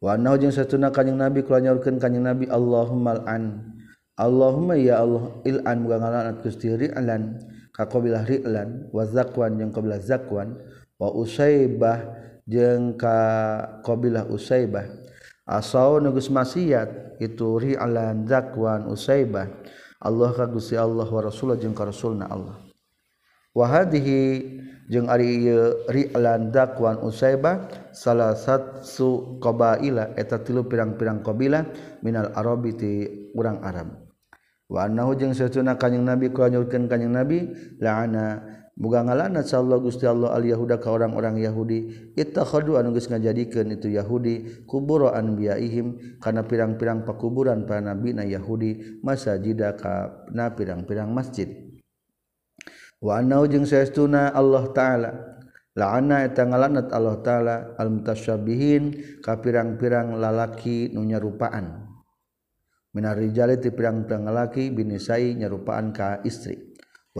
[0.00, 3.76] Wa annahu jeung satuna kanjing nabi kulanyorkeun kanjing nabi Allahumma al'an
[4.16, 7.40] Allahumma ya Allah il'an muga ngalanat Gusti ri'lan
[7.72, 10.56] ka qabilah ri'lan wa zakwan jeung qabilah zakwan
[10.96, 12.16] wa usaibah
[12.48, 13.16] jeung ka
[13.84, 14.99] qabilah usaibah.
[15.50, 19.50] asau nugus maksiat itu rialan zakwan usaibah.
[20.00, 22.56] Allah ka Gusti Allah wa rasulullah jeung ka rasulna Allah.
[23.52, 24.22] Wa hadhihi
[24.88, 31.66] jeung ari ieu ri'lan zakwan usaibah salah satu qabaila eta tilu pirang-pirang qabila
[32.00, 32.92] minal arabi ti
[33.36, 33.92] urang arab.
[34.70, 37.50] Wa annahu jeung satuna kanjing nabi kanyurkeun kanjing nabi
[37.82, 38.40] la'ana
[38.80, 42.12] bukan ngalanat sallallahu Gusti Allah al Yahuda ke orang-orang Yahudi.
[42.16, 49.04] Ittakhadu anu geus ngajadikeun itu Yahudi kubur anbiyaihim kana pirang-pirang pakuburan para nabi na Yahudi
[49.04, 49.76] masa jida
[50.32, 51.76] na pirang-pirang masjid.
[53.04, 53.68] Wa annau jeung
[54.16, 55.12] Allah taala.
[55.70, 61.86] La'ana eta Allah taala al mutasyabihin ka pirang-pirang lalaki nu nyarupaan.
[62.90, 66.69] Minar rijali ti pirang-pirang lalaki binisai nyarupaan ka istri.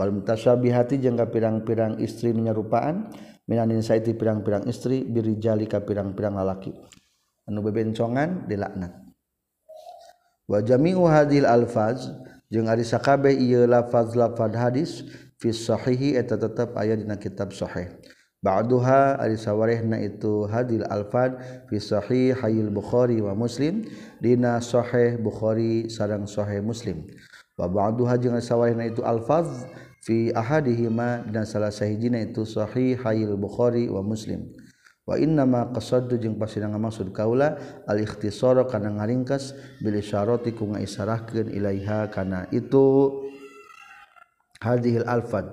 [0.01, 3.13] walmutasabihati jeung ka pirang-pirang istri menyerupaan
[3.45, 6.73] minanin saiti pirang-pirang istri birijali ka pirang-pirang lalaki.
[7.45, 8.97] Anu bebencongan dilaknat.
[10.49, 12.09] Wa jami'u hadhil alfaz
[12.49, 15.05] jeung ari sakabeh ieu lafaz-lafaz hadis
[15.37, 17.93] fi sahihi eta tetep aya dina kitab sahih.
[18.41, 21.37] Ba'duha ari sawarehna itu hadil alfaz
[21.69, 23.85] fi sahih hayul bukhari wa muslim
[24.17, 27.05] dina sahih bukhari sareng sahih muslim.
[27.53, 29.45] Wa ba'duha jeung sawarehna itu alfaz
[30.01, 34.49] fi ahadihima dan salah sahijina itu sahih hayil Bukhari wa Muslim.
[35.01, 37.57] Wa inna ma qasaddu jeung pasina maksud kaula
[37.89, 43.09] al ikhtisara kana ngaringkas bil isyarati ku ngaisarahkeun ilaiha kana itu
[44.61, 45.49] hadhil alfad.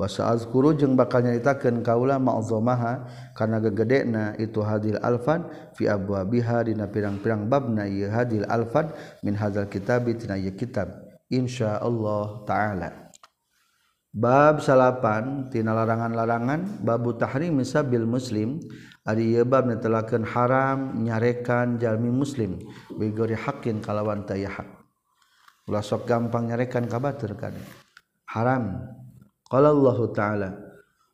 [0.00, 3.04] Wa sa'azkuru jeung bakal nyaritakeun kaula ma'zumaha
[3.36, 5.44] kana gegedena itu hadhil alfad
[5.76, 10.88] fi abwabiha dina pirang-pirang babna ieu hadhil alfad min hadzal kitabi tina ieu kitab.
[11.28, 13.09] Insyaallah ta'ala.
[14.10, 18.58] bab salapan tina larangan-larangan babu tahrim misabil muslim.
[19.00, 22.60] Ari ieu bab netelakeun haram nyarekan jalmi muslim.
[22.94, 24.68] Bigori hakin kalawan taya hak.
[25.70, 27.62] Ulah sok gampang nyarekan kabatur kana
[28.28, 28.86] haram.
[29.50, 30.50] Qala Allah taala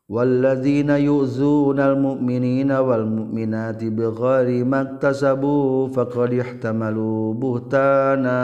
[0.07, 8.41] walladzina yu'zunal mu'minina wal mu'minati bighairi maktasabu faqad ihtamalu buhtana.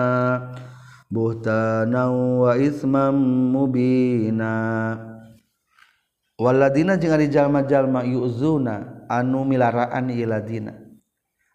[1.13, 3.17] buhtana wa ismam
[3.53, 4.53] mubina.
[6.41, 10.73] Waladina jeung ari jalma-jalma yuzuna anu milaraan iladina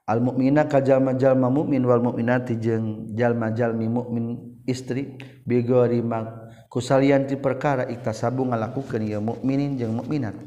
[0.07, 4.25] al mukmina ka jalma-jalma mukmin wal mukminati jeung jalma-jalmi mukmin
[4.63, 10.39] istri bigori mak kusalian ti perkara iktasabu ngalakukeun ieu mukminin jeung mukminat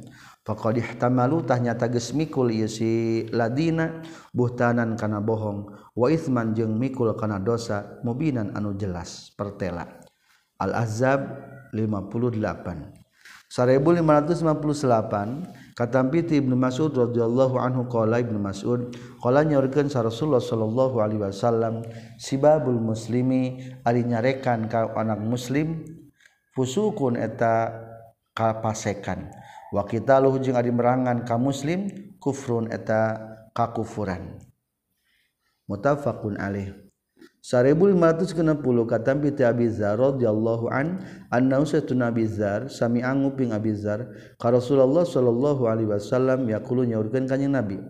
[0.45, 5.69] faqad ihtamalu tanya geus mikul si ladina buhtanan kana bohong.
[5.97, 9.87] Wa ithman jeung mikul kana dosa mubinan anu jelas pertela.
[10.61, 11.21] Al Azab
[11.73, 13.01] 58
[13.51, 21.19] 1558 katampiti Ibnu Mas'ud radhiyallahu anhu qala Ibnu Mas'ud qala nyaurkeun sa Rasulullah sallallahu alaihi
[21.19, 21.83] wasallam
[22.15, 25.83] sibabul muslimi ari nyarekan ka anak muslim
[26.55, 27.75] fusukun eta
[28.39, 29.35] kapasekan
[29.71, 33.19] wa kita luhujung adi merangan ka muslim kufrun eta
[33.55, 34.39] kakufuran
[35.71, 36.75] mutafaqun alaih.
[37.41, 38.37] 1560
[38.85, 41.01] kata piti Abizar radhiyallahu an
[41.33, 42.29] anna satuna Abi
[42.69, 47.81] sami anguping Abi Dzar ka Rasulullah sallallahu alaihi wasallam yaqulu nyaurkeun ka Nabi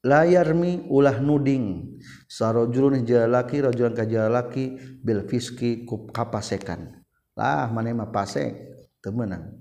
[0.00, 7.04] layarmi ulah nuding sarojulun jalaki rajulan ka jalaki bil fiski kapasekan.
[7.36, 9.60] Lah mana mah pasek temenang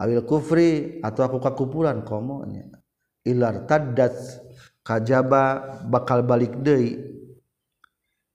[0.00, 2.80] awil kufri atau aku kakupuran komonya
[3.28, 4.16] ilar tadat
[4.80, 6.96] kajaba bakal balik deui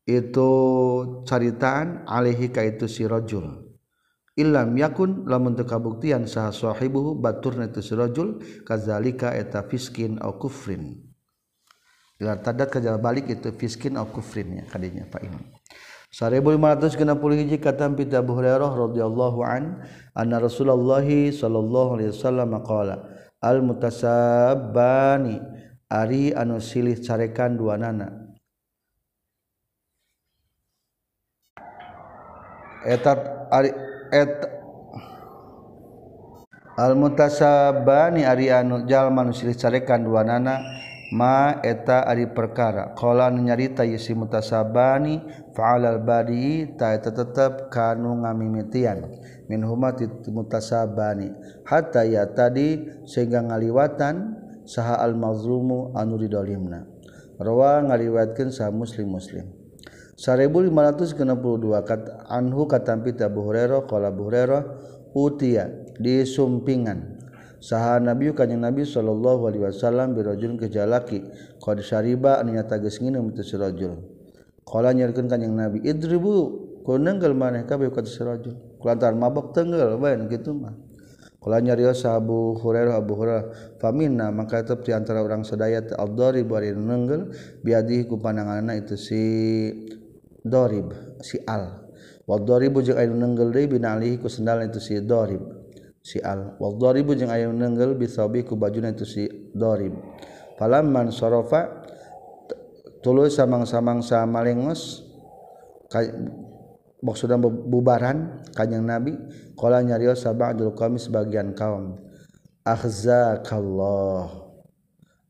[0.05, 0.51] itu
[1.25, 3.65] caritaan alaihi ka itu si rajul.
[4.37, 10.37] Illam yakun lamun teu kabuktian saha sahibuhu baturna itu si rajul kazalika eta fiskin au
[10.37, 11.01] kufrin.
[12.21, 15.54] Ilar tadat kajaba balik itu fiskin au kufrin ya kadinya Pak Imam
[16.15, 19.83] 1560 kata pita Abu Hurairah radhiyallahu an
[20.15, 23.03] anna Rasulullah sallallahu alaihi wasallam qala
[23.43, 25.43] al mutasabbani
[25.91, 28.31] ari anu silih carekan dua nana.
[32.87, 33.75] Etat ari
[34.15, 34.31] et
[36.79, 40.63] al mutasabbani ari anu jalma anu silih carekan dua nana.
[41.13, 42.95] ma eta ari perkara.
[42.97, 45.21] Qala nyarita yasi mutasabani
[45.53, 49.05] fa'alal badi ta eta tetep kanu ngamimitian.
[49.45, 49.93] Min huma
[50.31, 51.29] mutasabani.
[51.67, 56.87] Hatta ya tadi sehingga ngaliwatan saha al mazlumu anu didolimna.
[57.37, 59.45] Rawa ngaliwatkeun saha muslim muslim.
[60.15, 64.63] 1562 kata anhu katampi Abu Hurairah qala Abu Hurairah
[65.11, 65.67] utia
[65.99, 67.14] disumpingan
[67.65, 71.25] saha nabi kanjing nabi sallallahu alaihi wasallam birajul kejalaki
[71.57, 74.05] qad syariba anu nyata geus nginum teh si rajul.
[74.61, 78.53] Qala nyarkeun kanjing nabi idribu kunenggal maneh kabeh ka si rajul.
[78.77, 80.77] Kulantaran mabok tenggel bae kitu mah.
[81.41, 86.73] Kala nyarios Abu Hurairah Abu Hurairah faminna maka tetap di antara orang sedaya al-darib bari
[86.73, 87.29] nenggel
[87.61, 89.21] biadihi ku pandanganna itu si
[90.41, 90.89] darib
[91.21, 91.85] si al.
[92.25, 95.45] Wa daribu jeung anu nenggel deui bina alihi ku sendal itu si darib
[96.05, 99.25] sial waldharibu jeung aya nenggel bisabi ku bajuna itu si
[99.57, 99.97] darib
[100.61, 101.81] falamman sarafa
[103.01, 105.01] tuluy samang-samangsa malengos
[107.01, 109.17] maksudna bubaran kanjing nabi
[109.57, 111.97] qala nyarios sabadul qami sebagian kaum
[112.61, 114.45] ahzakallah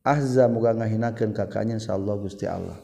[0.06, 2.78] ahza muga ngahinakeun ka kanjing sallallahu Gusti Allah.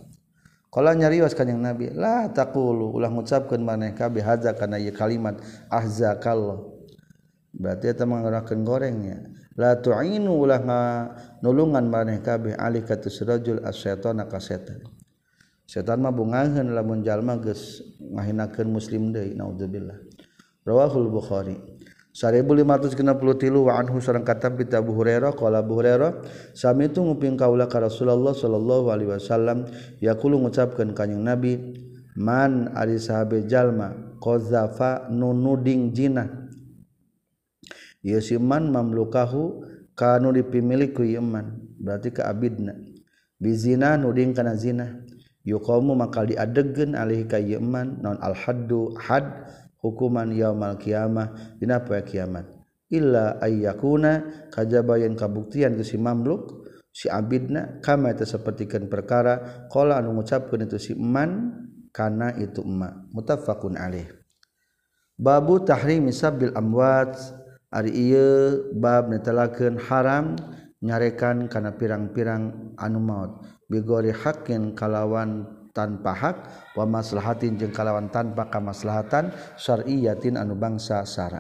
[0.74, 2.96] Qala nyarios kanjing Nabi, la taqulu.
[2.96, 5.38] Ulah ngucapkeun maneh kabeh hadza kana ieu kalimat
[5.70, 6.71] ahzakallah
[7.52, 9.28] berarti eta menggerakkan gorengnya
[9.60, 10.64] la tu'inu ulah
[11.44, 14.82] nulungan maneh kabeh alika tusrajul asyaitana ka setan.
[15.68, 19.96] Setan mah bungaheun lamun jalma geus ngahinakeun muslim deui naudzubillah
[20.68, 21.56] rawahul bukhari.
[22.12, 23.08] 1563
[23.56, 27.80] wa anhu sareng katab bi Abu Hurairah qala Abu Hurairah sami itu nguping kaula ka
[27.80, 29.64] Rasulullah sallallahu alaihi wasallam
[30.04, 31.56] yaqulu ngucapkeun kanjing Nabi
[32.20, 36.41] man ari sahabe jalma qazafa nunuding jinah.
[38.02, 41.62] Ieu si mamlukahu kanu dipimili ku iman.
[41.82, 42.78] Berarti ka abidna.
[43.42, 45.02] Bizina nuding kana zina.
[45.42, 49.26] Yuqamu maka diadegen alih ka yeman non al haddu had
[49.82, 51.58] hukuman yaumal kiamah.
[51.58, 52.46] Dina poe kiamat?
[52.94, 57.82] Illa ayyakuna kajaba yang kabuktian tu si mamluk si abidna.
[57.82, 59.66] Kama itu sapertikeun perkara.
[59.74, 61.50] Qala anu ngucapkeun itu si man
[61.90, 64.06] kana itu emma muttafaqun alaih.
[65.18, 67.41] Babu tahrimi sabil amwat
[67.72, 70.36] ari ieu bab netelakeun haram
[70.84, 73.32] nyarekan kana pirang-pirang anu maut
[73.72, 76.38] bigori hakin kalawan tanpa hak
[76.76, 81.40] wa maslahatin jeung kalawan tanpa kamaslahatan syar'iyatin anu bangsa sara.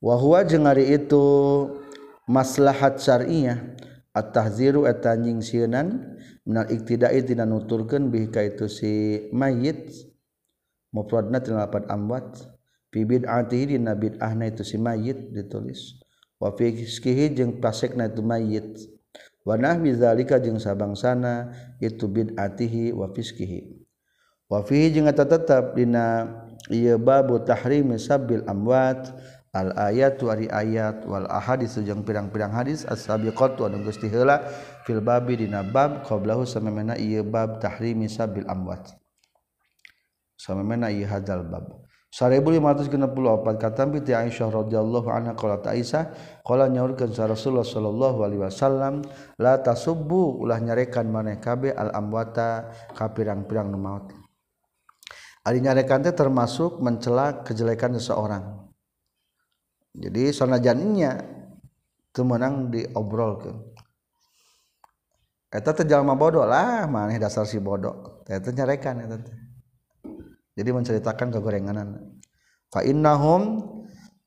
[0.00, 1.24] Wa huwa jeung ari itu
[2.24, 3.60] maslahat syar'iyah
[4.16, 6.16] at-tahziru eta anjing min
[6.48, 9.92] minal iktida'i tina nuturkeun bih ka itu si mayit.
[10.96, 12.55] Mufradna tina lapat amwat.
[12.96, 16.00] Fi bid'atihi dina bid'ahna itu si mayit ditulis
[16.40, 16.72] wa fi
[17.28, 18.96] jeung pasekna itu mayit
[19.46, 23.78] Wanah bizalika jeung sabangsana itu bid'atihi wa fiskihi.
[24.50, 26.26] Wa fihi jeung eta tetep dina
[26.66, 29.14] ieu babu tahrimi sabil amwat
[29.54, 34.42] al ayatu ari ayat wal ahadits jeung pirang-pirang hadis as-sabiqatu anu geus heula
[34.82, 38.98] fil babi dina bab qablahu samemena ieu bab tahrimi sabil amwat.
[40.34, 41.85] Samemena ieu hadzal bab.
[42.14, 42.96] 1564
[43.58, 46.02] katampi ti Aisyah radhiyallahu anha qalat Aisyah
[46.46, 49.02] qala nyaurkeun sa Rasulullah sallallahu alaihi wasallam
[49.42, 54.06] la tasubbu ulah nyarekan maneh kabeh al amwata ka pirang-pirang nu maut.
[55.46, 58.66] Ari nyarekan teh termasuk mencela kejelekan seseorang.
[59.94, 61.22] Jadi sanajannya
[62.10, 63.56] teu meunang diobrolkeun.
[65.52, 68.24] Eta teh jalma bodoh lah maneh dasar si bodoh.
[68.26, 69.45] Eta nyarekan eta teh.
[70.56, 72.16] Jadi menceritakan kegorenganan.
[72.72, 73.60] Fa innahum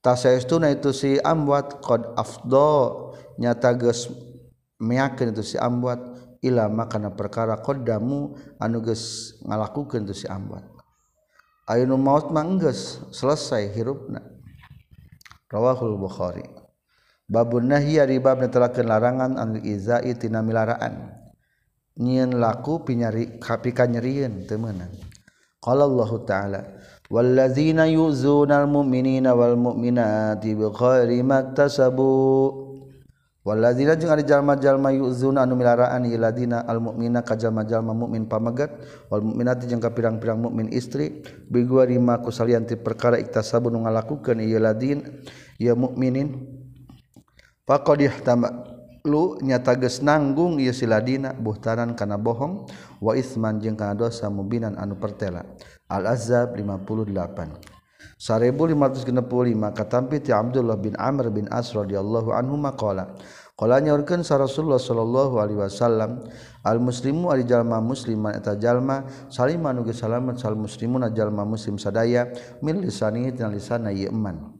[0.05, 3.11] tasaistuna itu si amwat qad afdo
[3.41, 4.13] nyata geus
[4.77, 5.99] meyakeun itu si amwat
[6.45, 10.63] ila makana perkara qaddamu anu geus ngalakukeun itu si amwat.
[11.65, 14.21] Ayunu maut mah geus selesai hirupna.
[15.49, 16.45] Rawahul bukhari.
[17.25, 21.09] Babun nahyi ari bab netelakeun larangan anu izai tina milaraan.
[21.99, 25.08] Nyieun laku pinyari kapika nyerieun teu meunang
[25.59, 26.61] Qala Allah Ta'ala
[27.11, 32.07] Wallazina yuzuna mu'minina wal mu'minati bighairi maktasabu
[33.43, 38.71] Wallazina jeung ari jalma-jalma yu'zuna anu milaraan iladina al mu'mina ka jalma-jalma mukmin pamagat
[39.09, 44.39] wal mu'minati jeung ka pirang-pirang mukmin istri bighairi ma kusalian ti perkara iktasabu nu ngalakukeun
[44.39, 45.01] ieu ladin
[45.57, 46.45] ieu mukminin
[47.65, 52.69] faqad ihtamalu nyata geus nanggung ieu siladina buhtanan kana bohong.
[52.99, 55.43] wa isman jeung kana dosa mubinan anu pertela.
[55.89, 57.79] Al-azzab 58
[58.19, 63.15] 1565 katampi ti Abdullah bin Amr bin As radhiyallahu anhu maqala
[63.55, 66.27] qalanya urkeun sa Rasulullah sallallahu alaihi wasallam
[66.67, 72.27] al muslimu ari jalma musliman eta jalma saliman nu salamet sal muslimuna jalma muslim sadaya
[72.59, 74.51] min lisani tina lisanna ieu iman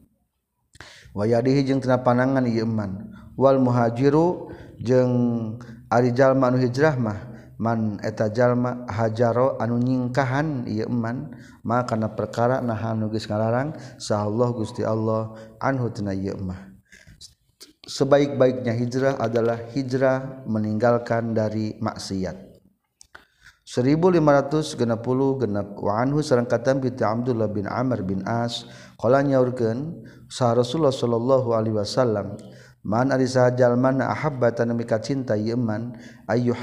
[1.12, 5.56] wa yadihi jeung tina panangan ieu iman wal muhajiru jeung
[5.92, 7.29] ari jalma nu hijrah mah
[7.60, 11.28] man eta jalma hajaro anu nyingkahan ieu iman
[11.60, 13.76] maka kana perkara nahan nugis ngalarang
[14.08, 16.72] Allah Gusti Allah anhu tina ieu mah.
[17.84, 22.50] Sebaik-baiknya hijrah adalah hijrah meninggalkan dari maksiat.
[23.70, 24.82] 1560
[25.46, 28.66] genap wa anhu sareng katam bi Abdullah bin Amr bin As
[28.98, 32.34] qala nyaurkeun sa Rasulullah sallallahu alaihi wasallam
[32.80, 36.56] Man ari sajalman ahabbatan mika cinta yeman ayuh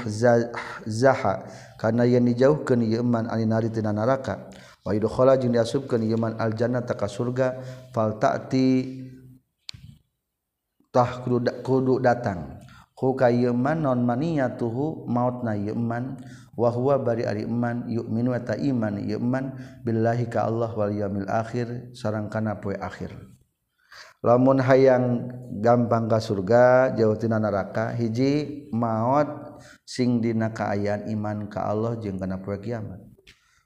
[0.90, 1.46] zaha.
[1.78, 4.50] Karena yang dijauhkan yeman ani nari tina neraka
[4.82, 7.62] wa idkhala jeung diasupkeun yeman aljanna ta ka surga.
[7.94, 8.98] Fal ta'ti
[10.90, 11.22] tah
[11.62, 12.58] kudu datang.
[12.98, 16.18] Hu ka yeman non maniyatuhu mautna yeman
[16.58, 19.54] wa huwa bari ari iman yu'minu ta iman yeman
[19.86, 23.27] billahi ka Allah wal yamil akhir sareng kana poe akhir.
[24.22, 25.30] lamun hayang
[25.62, 29.26] gampang ka surga jauh tina neraka hiji maut
[29.86, 33.00] sing dina kaayaan iman ka Allah jeung kana poe kiamat.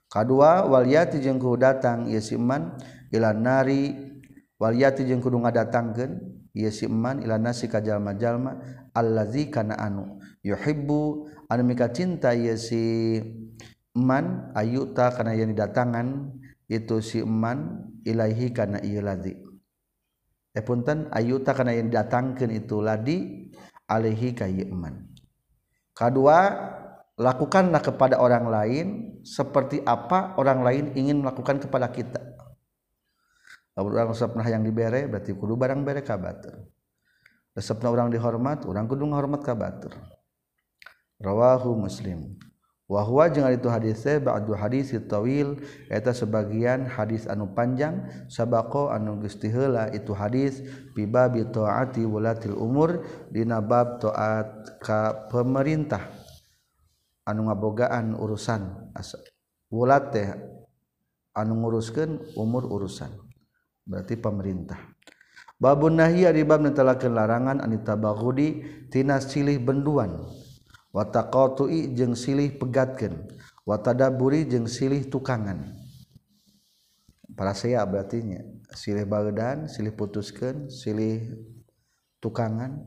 [0.07, 2.77] Kadua waliyati jeung kudu datang ieu si iman
[3.09, 4.13] ila nari.
[4.61, 6.11] Waliyati jeung kudu ngadatangkeun
[6.55, 8.61] ieu si iman ila nasi ka jalma-jalma
[8.93, 11.27] allazi kana anu yuhibbu.
[11.51, 13.19] Anu mika cinta ieu si
[13.97, 16.31] iman ayuta kana yang didatangan
[16.69, 19.42] itu si iman ilaihi kana ieu ladzi.
[20.61, 23.49] punten ayuta kana yang datangkeun itu ladi
[23.89, 25.09] Alehi kayman
[25.97, 26.53] Kadua
[27.17, 28.87] lakukanlah kepada orang lain
[29.25, 32.17] seperti apa orang lain ingin melakukan kepada kita.
[33.77, 36.65] Orang sapnah yang dibere berarti kudu barang bere kabatur
[37.53, 39.93] resepna orang dihormat orang kudu ngahormat ka batur.
[41.21, 42.35] rawahu muslim.
[42.93, 45.57] wahwa jeung itu hadis teh ba'du hadis tawil
[45.89, 50.61] eta sebagian hadis anu panjang sabaqo anu geus itu hadis
[50.93, 53.01] fi babi taati wulatil umur
[53.33, 56.05] dina bab taat ka pemerintah.
[57.25, 58.93] Anu ngabogaan urusan
[59.73, 60.27] wulat teh
[61.33, 63.09] anu nguruskeun umur urusan
[63.89, 64.77] berarti pemerintah.
[65.57, 70.42] Babun nahia ari bab netelakeun larangan anita bagudi tina silih benduan.
[70.93, 73.27] wataqatui jeung silih pegatkeun.
[73.65, 75.73] Watadaburi jeung silih tukangan.
[77.33, 78.45] Para saya berartinya
[78.77, 81.33] silih bagdan silih putuskeun silih
[82.21, 82.77] tukangan.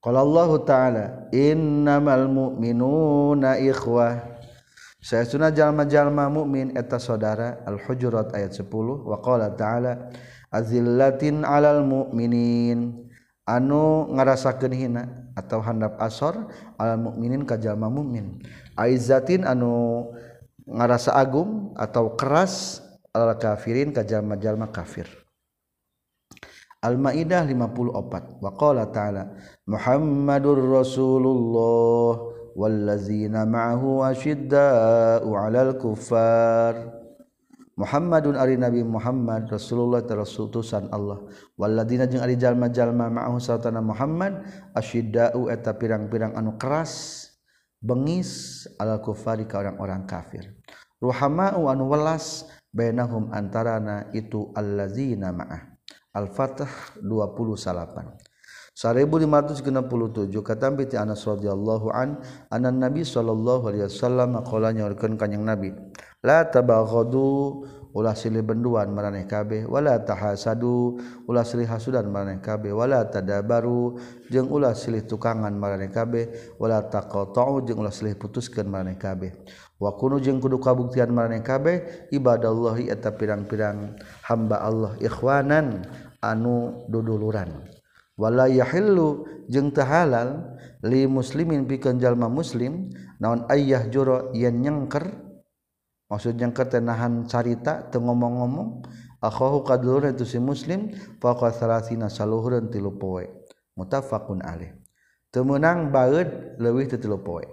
[0.00, 4.40] Qala Allah taala innamal mu'minuna ikhwah.
[5.00, 8.68] Saya sunnah jalma-jalma mukmin eta saudara al-hujurat ayat 10
[9.08, 10.12] wa qala ta'ala
[10.52, 13.08] azillatin alal mu'minin.
[13.48, 18.42] anu ngarasakeun hina atau handap asor al mukminin ka jalma mukmin.
[18.76, 20.08] Aizatin anu
[20.66, 25.08] ngarasa agung atau keras al kafirin ka jalma-jalma kafir.
[26.80, 29.36] Al-Maidah 54 wa qala ta'ala
[29.68, 36.99] Muhammadur Rasulullah wallazina ma'ahu asyidda'u 'alal kuffar.
[37.80, 41.24] Muhammadun ari Nabi Muhammad Rasulullah terasutusan Allah.
[41.56, 44.44] Waladina jeung ari jalma-jalma ma'ahu sartana Muhammad
[44.76, 47.24] asyiddau eta pirang-pirang anu keras
[47.80, 50.60] bengis alal kufari ka orang-orang kafir.
[51.00, 55.72] Ruhamau anu welas bainahum antarana itu allazina ma'ah.
[56.12, 56.68] Al-fath
[57.00, 58.28] 28
[58.76, 62.20] 1567 kata ti Anas radhiyallahu an
[62.52, 65.72] anan Nabi sallallahu alaihi wasallam qolanya urkeun kanjing Nabi.
[66.20, 69.66] la tabaghadu ulah silih benduan maraneh kabeh.
[69.66, 72.70] Wala tahasadu ulah silih hasudan maraneh kabeh.
[72.70, 73.98] Wala tadabaru
[74.30, 76.54] jeung ulah silih tukangan maraneh kabeh.
[76.60, 79.34] Wala taqata'u jeung ulah silih putuskeun maraneh kabeh.
[79.80, 83.98] Wa kunu jeung kudu kabuktian maraneh kabeh ibadallahi eta pirang-pirang
[84.28, 84.92] hamba Allah.
[85.02, 85.82] Ikhwanan
[86.22, 87.64] anu duduluran.
[88.20, 95.08] Wala yahillu jeung teu halal li muslimin pikeun jalma muslim naon ayyah juro yen nyengker
[96.10, 98.82] maksudnya ketenahan carita teu ngomong-ngomong
[99.22, 100.90] akhahu kadulur itu si muslim
[101.22, 103.24] faqa salasina saluhureun tilu poe.
[103.78, 104.74] Muttafaqun alaih.
[105.30, 107.46] Teu meunang baeud leuwih teu tilu poe.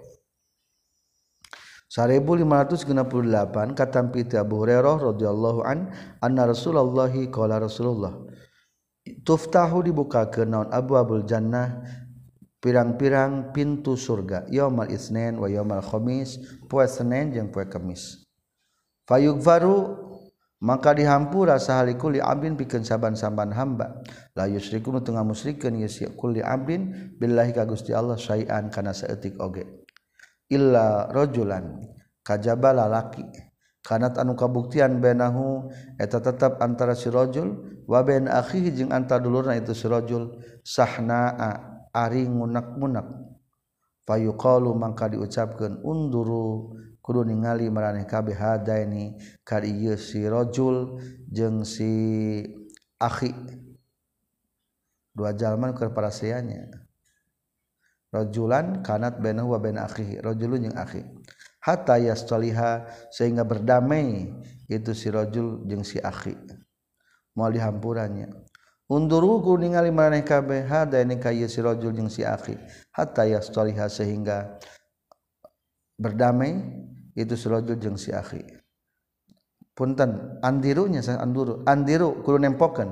[1.88, 5.88] 1568 katam piti Abu Hurairah radhiyallahu an
[6.20, 8.12] anna Rasulullah qala Rasulullah
[9.24, 11.80] tuftahu dibukakeun naon abwabul jannah
[12.60, 16.36] pirang-pirang pintu surga yaumal isnin wa yaumal khamis
[16.68, 18.27] poe Senin jeung poe Kamis
[19.08, 20.06] fayugfaru
[20.58, 24.02] maka dihampura sahalikuli abdin pikeun saban-saban hamba.
[24.34, 29.38] La yusyriku nu tengah ngamusyrikeun ieu kulli abdin billahi ka Gusti Allah syai'an kana saeutik
[29.40, 29.86] oge.
[30.50, 31.82] Illa rajulan
[32.26, 33.24] kajaba lalaki.
[33.78, 39.56] Kanat anu kabuktian benahu eta tetap antara si rajul wa bain akhihi jeung antara dulurna
[39.56, 43.08] itu si rajul sahnaa ari ngunak-munak
[44.04, 46.76] fayuqalu mangka diucapkeun unduru
[47.08, 51.00] ningali meraneh kabeh hada ini kari sirojul
[51.32, 52.44] jeng si
[53.00, 53.32] akhi.
[55.16, 56.68] Dua jaman ke parasanya
[58.14, 61.02] rojulan kanat benahu wa bain akhi rajulun jeung akhi.
[61.58, 64.30] Hatta yastaliha sehingga berdamai
[64.70, 66.36] itu si rajul jeung si akhi.
[67.34, 68.30] Moal dihampurannya.
[68.88, 72.56] Unduru ku ningali maraneh kabeh hada ini ka si rajul jeung si akhi.
[72.94, 74.56] Hatta yastaliha sehingga
[75.98, 76.62] berdamai
[77.16, 78.42] itu sulajul jeung si akhi.
[79.72, 82.90] Punten andirunya saya anduru andiru kudu nempokeun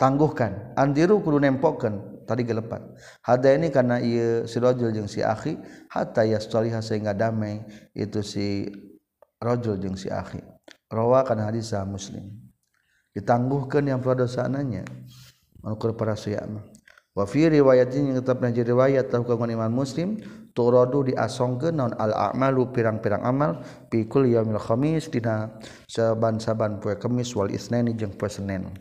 [0.00, 0.72] tangguhkan.
[0.74, 2.82] Andiru kudu nempokeun tadi gelepat.
[3.22, 5.60] Hada ini karena ieu sulajul jeung si akhi
[5.92, 7.62] hatta yastaliha sehingga damai
[7.92, 8.66] itu si
[9.38, 10.40] rajul jeung si akhi.
[10.88, 12.40] Rawa kana hadis muslim.
[13.14, 14.82] Ditangguhkan yang dosananya
[15.62, 16.66] mengukur para suyama
[17.14, 20.18] wa fi riwayatin yang tetap jadi riwayat tahu kagungan iman muslim
[20.50, 25.54] turadu diasongkeun naon al a'malu pirang-pirang amal fi kulli yaumil khamis dina
[25.86, 28.74] saban-saban poe kemis wal isnaini jeung poe senen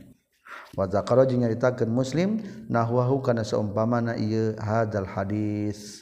[0.73, 6.01] Wazakaro jeung nyaritakeun Muslim nahwahu kana saumpamana ieu hadal hadis.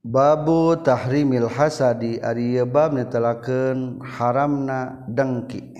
[0.00, 5.76] Babu tahrimil hasadi ari bab netelakeun haramna dengki.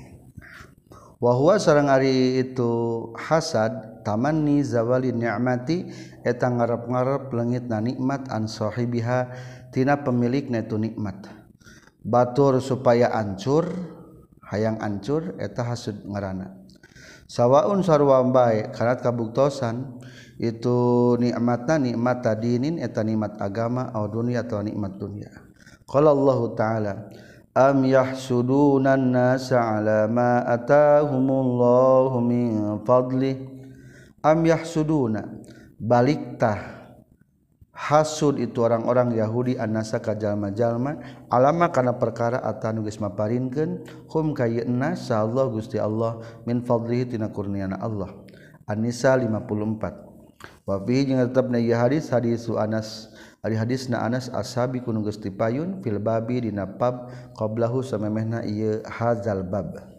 [1.16, 5.88] Wa huwa sareng ari itu hasad tamanni zawali ni'mati
[6.22, 9.32] eta ngarep-ngarep leungitna nikmat an sahibiha
[9.72, 11.26] tina pemilikna itu nikmat.
[12.04, 13.64] Batur supaya ancur
[14.52, 16.64] hayang ancur eta hasud ngaranna
[17.24, 20.00] sawwaun sarwambae karat kabuktosan
[20.36, 25.30] itu nikmatan nikmat tadinin eta nikmat agama a dunia atau nikmat dunia.
[25.86, 27.06] Kalau Allahu ta'ala
[27.54, 32.50] am yahsudunan nasa ala ma atahumullahu min
[32.82, 33.53] fadli
[34.24, 35.28] am yahsuduna.
[35.76, 36.74] Baliktah.
[37.74, 43.82] Hasud itu orang-orang Yahudi anasa kajjallma-jalma alama kana perkara atanu geus maparinkeun.
[44.06, 48.14] Hum kayenasa Allah Gusti Allah min fadlihi tina kurniana Allah.
[48.70, 50.06] An-Nisa 54
[50.64, 53.12] wafi jeung tetep na hadis hadis Anas
[53.42, 59.42] ari hadisna Anas ashabi kunu geus payun fil babi dina bab qablahu samemehna ieu hazal
[59.42, 59.93] bab.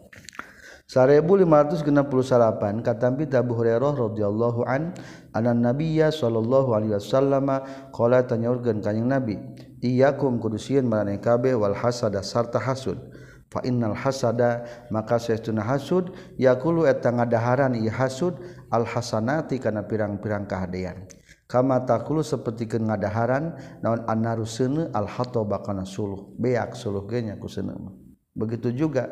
[0.86, 4.94] 1568 katampi Abu Hurairah radhiyallahu an
[5.34, 7.50] anan nabiyya sallallahu alaihi wasallam
[7.90, 9.34] qala tanyaurkeun kanjing nabi
[9.82, 13.02] iyyakum kudusieun maraneh kabeh wal hasada sarta hasud.
[13.46, 18.34] Fa innal hasada maka saestuna hasud yaqulu eta ngadaharan ieu hasud
[18.74, 21.06] al hasanati kana pirang-pirang kahadean
[21.46, 23.54] kama takulu sapertikeun ngadaharan
[23.86, 26.34] naon annaru seuneu al hataba kana suluh.
[26.38, 27.94] Beak suluh ge ku seuneu
[28.34, 29.06] begitu juga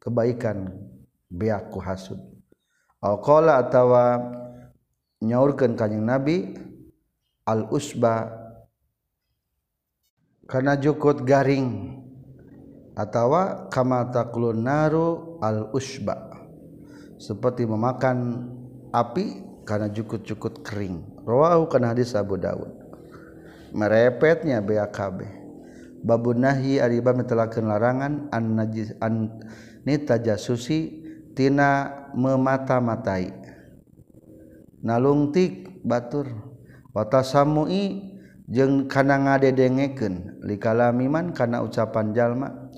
[0.00, 0.72] kebaikan
[1.30, 2.20] beaku hasud
[3.00, 4.20] alqala atawa
[5.20, 6.56] nyaurkeun kanjing nabi
[7.44, 8.32] al usba
[10.48, 12.00] kana jukut garing
[12.96, 16.32] atawa kama taqlun naru al usba
[17.20, 18.48] seperti memakan
[18.92, 21.24] api karena jukut-jukut kering.
[21.24, 22.84] Rawahu kana hadis Abu daud
[23.74, 25.26] merepetnya BAKB
[26.06, 29.42] babun nahi ari bab larangan an najis an
[29.82, 31.03] nitajasusi
[31.34, 33.34] tina memata-matai.
[34.80, 36.30] Nalungtik batur.
[36.94, 38.14] Watasamui
[38.46, 42.70] jeung kana ngadedengeken likalamiman kana ucapan jalma.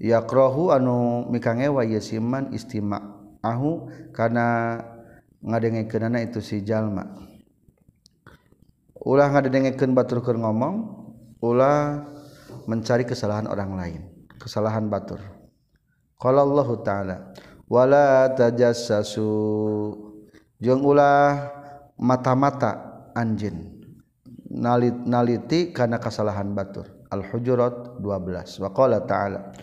[0.00, 4.78] Yaqrahu anu mikangewa yasiman istima'ahu kana
[5.42, 7.04] ngadengekeunana itu si jalma.
[8.98, 10.74] Ulah ngadengekeun batur keur ngomong
[11.42, 12.08] ulah
[12.70, 14.02] mencari kesalahan orang lain.
[14.38, 15.18] Kesalahan batur.
[16.18, 17.16] Qala Allah taala.
[17.68, 19.30] wala tajassasu.
[20.58, 21.54] Jeung ulah
[22.00, 23.78] mata-mata anjin
[24.50, 26.88] nalit naliti kana kasalahan batur.
[27.08, 29.54] Al hujurat 12 waqala ta'ala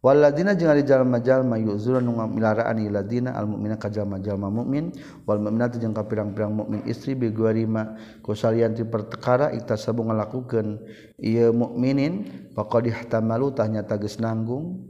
[0.00, 4.96] Waladina jeung ari jalma-jalma yuzurun nu ngamilaraan ladina almu'mina ka jalma-jalma mukmin
[5.28, 10.80] wal mu'minatu jeung ka pirang-pirang mukmin istri bi guarima ku salian ti perkara iktasabu ngalakukeun
[11.20, 12.24] ieu mukminin
[12.56, 14.88] faqad ihtamalu tah nyata geus nanggung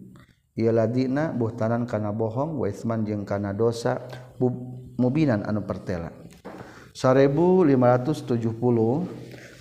[0.59, 4.03] ladina buhtanan kana bohong waisman jeung kana dosa
[4.99, 6.11] mubinan anu pertela.
[6.93, 8.51] 1570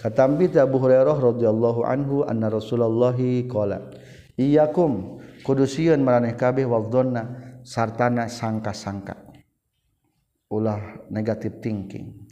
[0.01, 3.15] katambi Abu Hurairah radhiyallahu anhu anna Rasulullah
[3.47, 3.93] qala
[4.35, 9.29] iyakum kudusieun maraneh kabeh waldonna sartana sangka-sangka.
[10.49, 12.25] Ulah negatif thinking.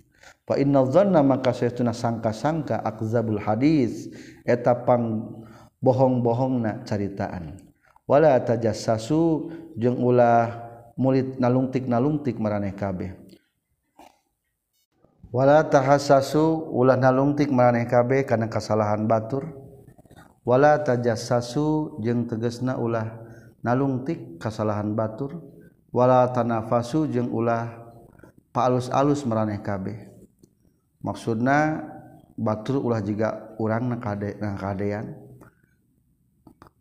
[0.48, 4.10] Fa innal dhanna maka saytuna sangka-sangka akzabul hadis
[4.48, 5.36] eta pang
[5.84, 7.67] bohong-bohongna caritaan.
[8.08, 13.14] wala tajassasu jeung ulah murid nalungtik nalungtik maraneh kabeh.
[15.28, 19.44] Wala tahassasu ulah nalungtik maraneh kabeh kana kasalahan batur.
[20.48, 23.12] Wala tajassasu jeung tegesna ulah
[23.62, 25.44] nalungtik kasalahan batur.
[25.92, 27.92] Wala tanafasu jeung ulah
[28.56, 30.08] paalus-alus maraneh kabeh.
[31.04, 31.84] Maksudna
[32.40, 35.27] batur ulah jiga urang na kadean.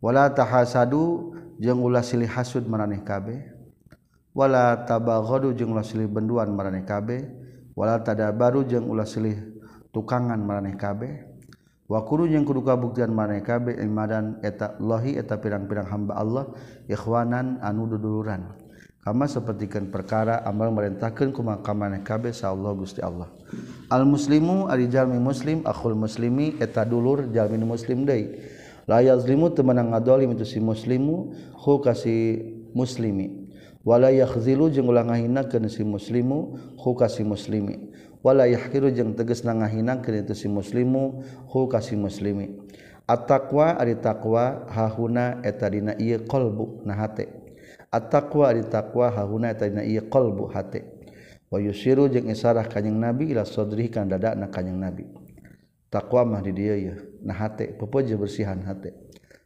[0.03, 3.53] wala tahasadu jeung ulah silih hasud maraneh kabeh.
[4.37, 7.25] Wala tabaghadu jeung ulah silih benduan maraneh kabeh.
[7.73, 9.37] Wala tadabaru jeung ulah silih
[9.89, 11.25] tukangan maraneh kabeh.
[11.87, 16.45] Wa kudu jeung kudu kabuktian maraneh kabeh imadan eta Allahi eta pirang-pirang hamba Allah
[16.85, 18.53] ikhwanan anu duduluran.
[19.01, 23.31] Kama sapertikeun perkara amal marentahkeun kumaha maraneh kabeh sa Allah Gusti Allah.
[23.87, 28.35] Al muslimu ari jalmi muslim akhul muslimi eta dulur jalmi muslim deui.
[28.87, 33.47] layazlimu temenang ngadolim itu si muslimu hu kasih muslimi.
[33.87, 37.87] Wala yakhzilu jeung ulah ngahinakeun si muslimu hu kasih muslimi.
[38.19, 42.59] Wala yahkiru jeung tegasna ngahinakeun itu si muslimu hu kasih muslimi.
[43.07, 47.31] At-taqwa ari taqwa hahuna eta dina ieu qalbu na hate.
[47.87, 50.83] At-taqwa ari taqwa hahuna eta dina ieu qalbu hate.
[51.47, 55.07] Wa yusiru jeung isarah kanjing nabi ila sodri kana dadana kanjing nabi.
[55.87, 58.95] Taqwa mah di dieu ya na hate pepoje bersihan hate.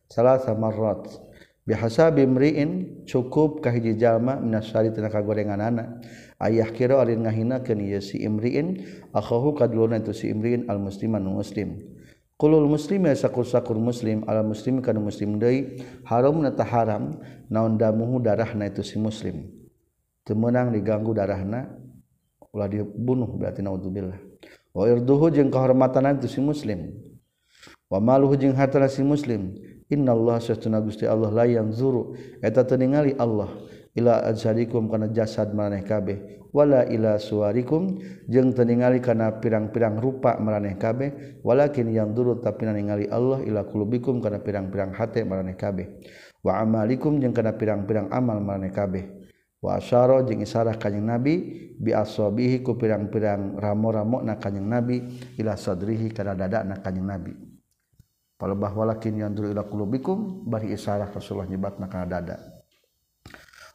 [0.05, 1.09] Salah sama rot
[1.65, 6.01] bihasa bimriin cukup kahiji jalma minasari tina kagorengan anak
[6.41, 8.81] ayah kira alin ngahina ken ieu si imriin
[9.13, 11.81] akhahu kaduluna itu si imriin al musliman muslim.
[12.41, 15.77] Kulul muslim ya sakur sakur muslim ala muslim kana muslim deui
[16.09, 17.13] haram na haram
[17.53, 19.45] naon damuhu darahna itu si muslim.
[20.25, 21.69] Temenang diganggu darahna
[22.49, 24.17] ulah dibunuh berarti naudzubillah.
[24.73, 27.10] Wa irduhu jeung kehormatan itu si muslim.
[27.91, 29.51] Wa maluhu jeung hartana si muslim.
[29.91, 32.15] Innallaha sesuna Gusti Allah la yanzuru.
[32.39, 33.51] Eta teu ningali Allah.
[33.91, 36.39] Ila ajsadikum kana jasad maneh kabeh.
[36.55, 37.99] Wala ila suarikum
[38.31, 41.43] jeung teu ningali kana pirang-pirang rupa maraneh kabeh.
[41.43, 45.91] Walakin yang duru tapi ningali Allah ila qulubikum kana pirang-pirang hate maraneh kabeh.
[46.39, 49.03] Wa amalikum jeung kana pirang-pirang amal maraneh kabeh.
[49.59, 51.35] Wa asyara jeung isarah kanjing nabi
[51.75, 55.03] bi asabihi ku pirang-pirang ramo-ramo na kanjing nabi
[55.35, 57.50] ila sadrihi kana dadana kanjing nabi
[58.41, 62.37] palebah walakin yang duru ila qulubikum bari isarah Rasulullah nyebatna kana dada.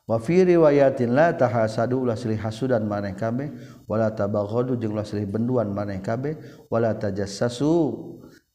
[0.07, 3.55] Wafir riwayatin la tahasadu ulah silih hasudan maneh kabeh.
[3.87, 6.35] Wala tabaghadu jeung ulah silih benduan maneh kabeh.
[6.67, 7.75] Wala tajassasu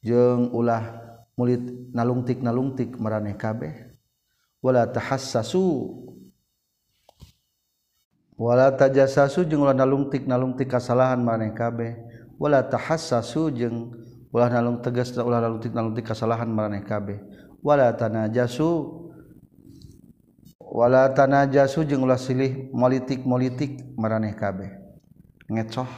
[0.03, 0.99] jeung ulah
[1.39, 1.63] mulit
[1.95, 3.87] nalungtik nalungtik maraneh kabeh
[4.61, 5.95] wala tahassasu
[8.37, 11.95] wala tajassasu jeung ulah nalungtik nalungtik kasalahan maneh kabeh.
[12.39, 13.91] Wala tahassasu jeung
[14.31, 17.19] ulah nalung tegas ulah lalutik nalungtik kesalahan maraneh kabeh.
[17.61, 18.99] Wala tanajasu
[20.57, 24.71] wala tanajasu jeung ulah silih molitik-molitik maraneh kabeh.
[25.51, 25.91] Ngecoh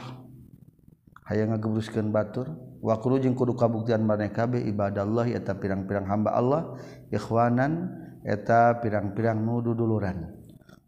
[1.30, 2.50] hayang ngagebruskeun batur.
[2.84, 6.76] Wa kudu jeung kudu kabuktian maraneh kabeh ibadallah eta pirang-pirang hamba Allah
[7.08, 10.36] ikhwanan eta pirang-pirang nudu duluran.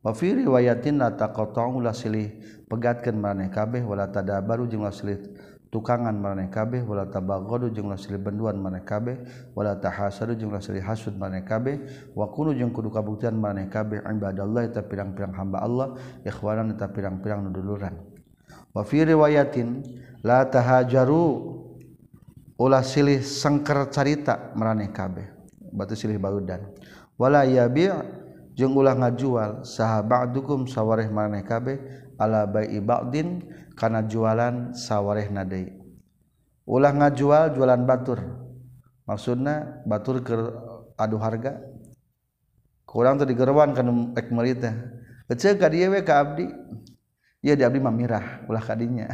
[0.04, 2.36] Wa fi riwayatin la taqata'u ulah silih
[2.68, 3.80] pegatkeun maraneh kabeh.
[3.86, 5.24] Wala tadabaru jeung ulah silih
[5.70, 9.18] tukangan maneh kabeh wala tabaghadu jeung lamun silih benduan maneh kabeh
[9.52, 11.82] wala tahasadu jeung lamun silih hasud maneh kabeh
[12.14, 17.44] wa kunu jeung kudu kabuktian maneh kabeh ibadallah eta pirang-pirang hamba Allah ikhwanan eta pirang-pirang
[17.46, 17.98] nuduluran
[18.70, 19.82] wa fi riwayatin
[20.22, 21.24] la tahajaru
[22.56, 25.28] ulah silih sengker carita maneh kabeh
[25.76, 26.64] batu silih baludan.
[27.16, 27.92] Wala yabi'
[28.56, 31.76] jeung ulah ngajual sahabat dukum sawareh maneh kabeh
[32.16, 33.44] ala bai'i ba'din
[33.76, 35.76] karena jualan sawwareh nade
[36.66, 38.20] ulah ngajual jualan batur.
[39.06, 40.34] Maksudnya batur ke
[40.98, 41.62] aduh harga.
[42.82, 43.86] Kurang tuh digerwan kan
[44.18, 44.74] ek merita
[45.30, 46.50] kecil ka dia we abdi.
[47.44, 49.06] Iya di abdi mamirah ulah kadinya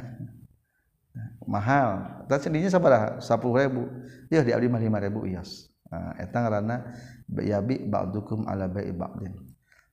[1.45, 2.25] mahal.
[2.25, 3.85] Tapi sendirinya sabaraha sepuluh ribu
[4.33, 6.97] iya di abdi mah lima ribu ias nah, eta ngaranna
[7.45, 9.37] yabi ba'dukum ala bai'i ba'din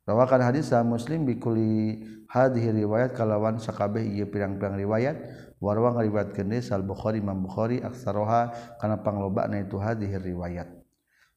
[0.10, 3.14] rawakan hadis muslim bikuli hadhihi riwayat.
[3.14, 5.18] Kalawan sakabeh ieu pirang-pirang riwayat.
[5.62, 8.49] Warwa ngariwayatkeun deui sal Bukhari Imam Bukhari aksaroha
[8.82, 10.80] kana panglobana itu hadhihi riwayat.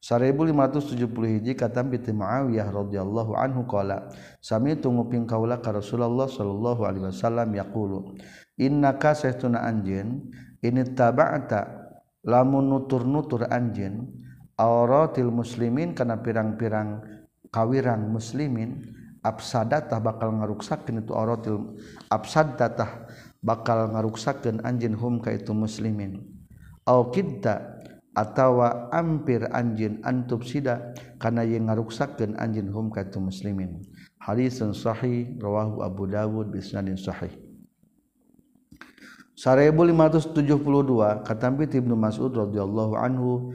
[0.03, 0.99] 1570
[1.39, 4.11] hiji katam bi Muawiyah radhiyallahu anhu qala
[4.43, 8.19] sami tunguping kaula ka Rasulullah sallallahu alaihi wasallam yaqulu
[8.59, 10.27] innaka saytuna anjeun
[10.59, 11.87] ini taba'ta
[12.27, 14.11] lamun nutur-nutur anjeun
[14.59, 16.99] auratil muslimin kana pirang-pirang
[17.53, 18.81] kawirang muslimin
[19.21, 21.77] absadatah bakal ngaruksakeun itu auratil
[22.09, 23.07] absadatah
[23.39, 26.19] bakal ngaruksakeun anjeun hum ka itu muslimin.
[26.83, 27.79] Au kidda
[28.17, 30.91] atawa ampir anjeun antub sida
[31.21, 33.85] kana ye ngaruksakeun anjeun hum ka itu muslimin.
[34.19, 37.31] Hadisun sahih rawahu Abu Dawud bi isnadin sahih
[39.35, 40.37] 1572
[41.27, 43.51] katampi Ibnu Mas'ud radhiyallahu anhu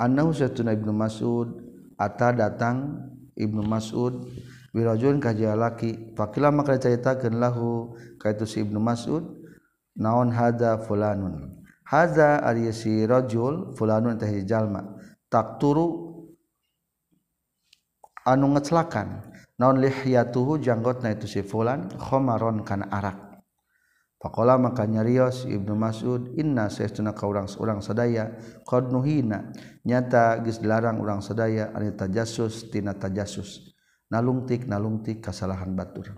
[0.00, 1.60] annahu satuna Ibnu Mas'ud
[1.94, 3.09] ata datang
[3.40, 4.28] Ibnu Mas'ud
[4.76, 5.90] birajun kaji laki.
[6.12, 9.24] Fakila maka diceritakeun lahu ka itu si Ibnu Mas'ud
[9.96, 11.64] naon hadza fulanun?
[11.88, 14.84] Hadza ari si rajul fulanun teh jalma.
[15.30, 16.10] Takturu
[18.26, 21.88] anu ngecelakan naon lihyatuhu janggotna itu si fulan?
[21.96, 23.29] Khomaron kana arak.
[24.20, 28.36] Pakola maka nyarios Ibnu Mas'ud inna saestuna ka urang urang sadaya
[28.68, 29.48] qad nuhina.
[29.88, 33.72] Nyata geus dilarang urang sadaya ani tajassus tina tajassus.
[34.12, 36.12] Nalungtik nalungtik kasalahan batur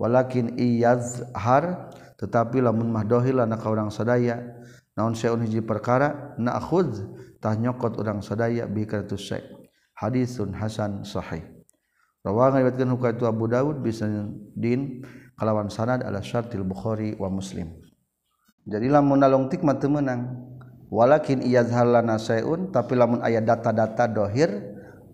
[0.00, 4.40] walakin iyazhar tetapi lamun mah dohilana ka urang sadaya
[4.96, 7.04] naon saeun hiji perkara na'khudz
[7.36, 9.44] tah nyokot urang sadaya bi kartu syai.
[10.00, 11.44] Hadisun hasan sahih.
[12.24, 15.04] Rawangan riwayatkeun hukaitu Abu Daud bin
[15.40, 17.72] kalawan sanad ala syartil Bukhari wa Muslim.
[18.68, 20.52] Jadi lamun nalongtik mah menang.
[20.92, 24.50] Walakin iyadhar lana sayun tapi lamun aya data-data dohir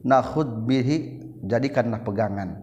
[0.03, 2.59] nahud bihi jadikanlah pegangan.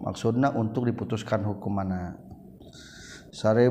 [0.00, 2.16] Maksudnya untuk diputuskan hukum mana.
[3.32, 3.68] Sare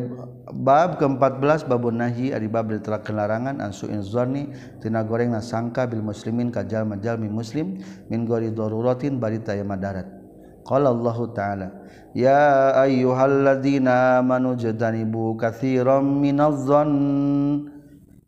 [0.51, 4.49] bab ke-14 babun nahyi ari bab ditelakeun larangan an su'in zanni
[4.81, 7.77] tina goreng sangka bil muslimin ka jalma-jalmi muslim
[8.09, 10.20] min gori daruratin bari taya madarat.
[10.65, 11.67] Qala Allah Ta'ala
[12.11, 16.91] Ya ayyuhalladzina amanu jadanibu katsiran minadh dhann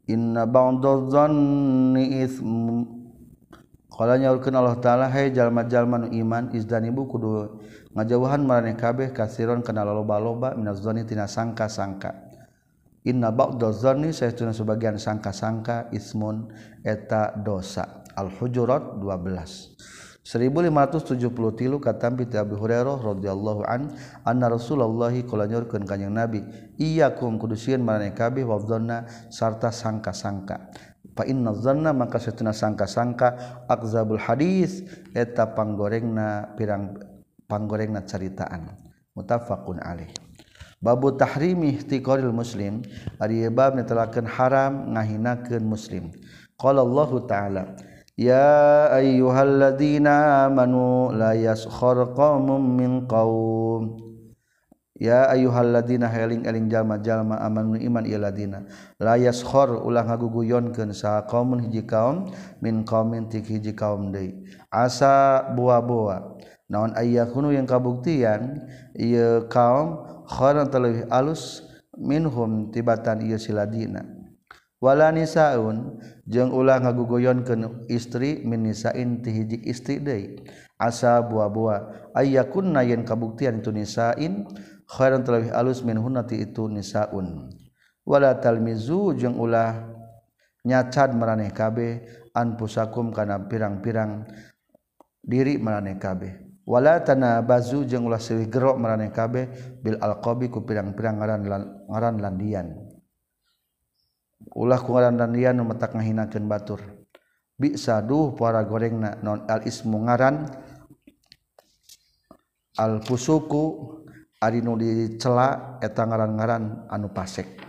[0.07, 2.88] inna ba'dadh dhanni itsm
[3.93, 7.61] Qala nyaurkeun Allah Ta'ala hai jalma-jalma nu iman izdanibu kudu
[7.93, 12.09] ngajauhan maraneh kabeh katsiran kana loba-loba minadh dhanni tina sangka-sangka.
[13.05, 16.49] Inna ba'dadh dhanni saestuna sebagian sangka-sangka ismun
[16.81, 18.01] eta dosa.
[18.17, 23.91] Al-Hujurat 12 1573 katampi ti Abi Hurairah radhiyallahu an
[24.24, 26.47] anna Rasulullah kala nyorkeun ka Nabi
[26.80, 30.71] iyyakum kudusieun maraneh kabeh wadzanna sarta sangka-sangka.
[31.11, 36.95] Fa inna dzanna maka satuna sangka-sangka akzabul hadis eta panggorengna pirang
[37.51, 38.80] panggorengna caritaan
[39.19, 40.09] muttafaqun alaih.
[40.80, 42.80] Babu tahrimi ihtiqaril muslim
[43.19, 46.15] ari bab netelakeun haram ngahinakeun muslim.
[46.55, 47.63] Qala Allah ta'ala
[48.14, 53.97] Ya ayyuhalladzina amanu la yaskhar qaumun min qaum
[54.93, 58.70] Ya ayyuhalladzina heling eling jalma-jalma amanu iman ieu ladina.
[59.01, 62.30] La yaskhar ulah ngaguguyonkeun sa qaumun hiji kaum
[62.61, 64.45] min qaumin ti hiji kaum deui.
[64.70, 66.38] Asa buah-buah.
[66.70, 68.61] Naon ayyakunu yang kabuktian
[68.93, 71.66] ieu kaum khoran terlebih alus
[71.97, 74.05] minhum tibatan ieu siladina
[74.84, 77.55] walanisaun jeung ulah ngaguguyon ke
[77.88, 80.43] istri minisain ti hiji istri deui.
[80.75, 82.11] Asa buah-buah.
[82.11, 84.43] Ayyakunna yen kabuktian itu nisain
[84.91, 87.47] khairan talawih alus min hunna ti itu nisaun.
[88.03, 89.88] Wala talmizu jeung ulah
[90.67, 92.03] nyacad maraneh kabeh
[92.36, 94.27] anfusakum kana pirang-pirang
[95.23, 96.43] diri maraneh kabeh.
[96.67, 99.47] Wala tanabazu jeung ulah silih gerok maraneh kabeh
[99.79, 101.47] bil alqabi ku pirang-pirang ngaran
[101.88, 102.82] ngaran landian.
[104.54, 106.82] ulah kuaran dan dia numetak ngahinakeun batur.
[107.54, 110.49] Bisa duh para gorengna non al ismu ngaran
[112.78, 113.66] al fusuku
[114.41, 117.62] ari nu dicela eta ngaran-ngaran anu pasek.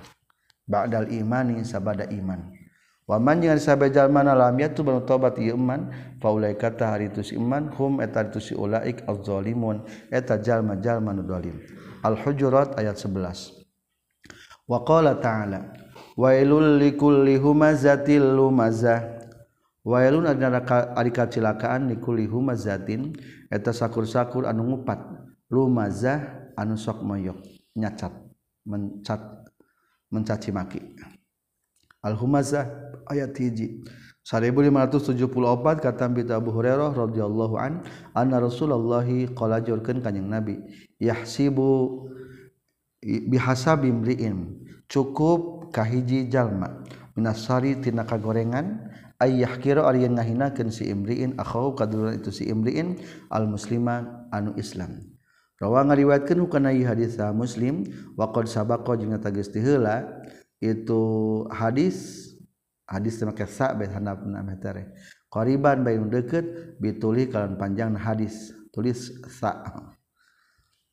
[0.65, 2.49] Ba'dal imani sabada iman.
[3.05, 5.93] Wa man jeung sabada jalma lam yatu banu tobat ieu iman
[6.25, 9.85] faulai kata hari itu si iman hum eta itu si ulaik azzalimun.
[10.09, 11.61] Eta jalma-jalma nu zalim.
[12.01, 13.65] Al hujurat ayat 11
[14.65, 15.84] wa qala ta'ala
[16.15, 19.15] wailul likulli humazatil lumazah
[19.85, 20.65] wailun adina
[20.97, 23.15] ari kacilakaan likulli humazatin.
[23.53, 24.99] Eta sakur-sakur anu ngupat.
[25.53, 27.39] Lumazah anu sok moyok
[27.77, 28.11] nyacat
[28.65, 29.21] mencat
[30.09, 30.81] mencaci maki
[32.03, 32.67] al humazah
[33.11, 33.85] ayat hiji.
[34.25, 37.85] 1574 kata Nabi Abu Hurairah radhiyallahu an
[38.17, 39.05] anna Rasulullah
[39.37, 40.65] qala jurkeun kanjing Nabi
[40.97, 42.09] yahsibu
[43.05, 44.65] bihasabi imriin.
[44.89, 46.87] Cukup kahiji jalma.
[47.19, 53.03] Minasari tina kagorengan ayah kira ari yen ngahinakeun si imriin akhau kadulan itu si imriin
[53.31, 55.03] al musliman anu islam.
[55.59, 57.87] Rawa ngariwayatkeun kana hadis muslim
[58.19, 60.07] wa qad sabaqo jeung eta heula
[60.59, 61.03] itu
[61.51, 62.31] hadis
[62.91, 64.43] hadis teh make sa bet handapna
[65.31, 69.63] qariban bayin deukeut bituli kalan panjang hadis tulis sa.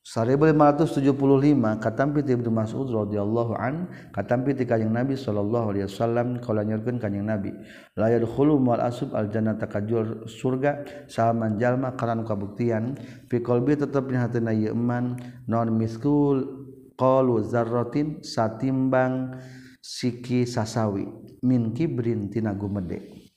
[0.01, 6.65] 1575 katampi ti Ibnu Mas'ud radhiyallahu an katampi ti kanjing Nabi sallallahu alaihi wasallam kala
[6.65, 7.53] nyurkeun kanjing Nabi
[7.93, 12.97] la yadkhulu mal asub al jannata kajur surga saman jalma karan kabuktian
[13.29, 16.49] fi qalbi tetep di hatena ieu iman non miskul
[16.97, 19.37] qalu zarratin satimbang
[19.85, 21.05] siki sasawi
[21.45, 23.29] min kibrin tina gumede.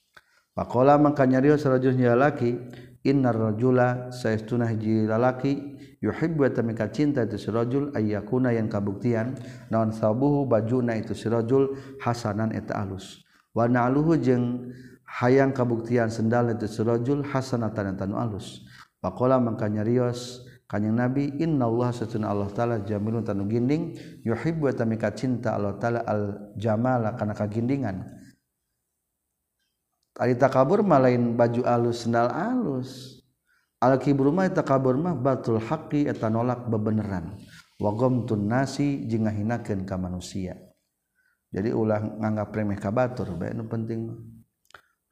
[0.55, 2.57] Pakola maka nyarios rajul laki
[3.05, 5.74] innar rajula saestuna hiji lalaki
[6.05, 9.41] yuhibbu tamika cinta itu sirajul ayyakuna yang kabuktian
[9.73, 11.73] naon sabuhu bajuna itu sirajul
[12.05, 13.25] hasanan eta alus.
[13.57, 14.75] Wa na'luhu jeung
[15.09, 18.67] hayang kabuktian sendal itu sirajul hasanatan eta nu alus.
[18.99, 23.95] Faqala mangka nyarios kanjing nabi innallaha satuna Allah taala jamilun tanu ginding
[24.27, 28.03] yuhibbu tamika cinta Allah taala al jamala kana kagindingan.
[30.19, 33.14] Ari takabur malain baju alus sendal alus.
[33.85, 37.37] Alkibrumah eta kabur mah batul haqi eta nolak bebeneran.
[37.77, 40.57] Wagom tun nasi jeung ngahinakeun ka manusia.
[41.53, 44.09] Jadi ulah nganggap remeh ka batur bae nu penting.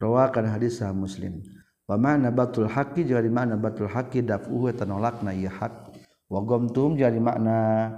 [0.01, 1.45] Rawakan hadis sah Muslim.
[1.85, 3.29] Wa ma'na batul haqi jeung di
[3.61, 5.93] batul haqi daf'uhu eta nolakna ieu hak.
[6.33, 7.93] Wagom tum jeung makna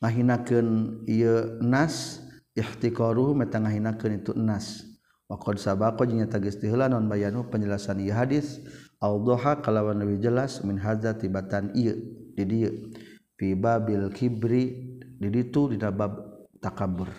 [0.00, 2.24] ngahinakeun ieu nas
[2.56, 4.87] ihtiqaruhu meta ngahinakeun itu nas.
[5.28, 8.64] Maqad sabaqo jeung eta geus tiheula naon bayanu penjelasan ieu hadis
[8.96, 12.00] Allaha kalawan lebih jelas min hadza tibatan ieu
[12.32, 12.72] di dieu
[13.36, 16.16] fi babil kibri di ditu dina bab
[16.64, 17.12] takabur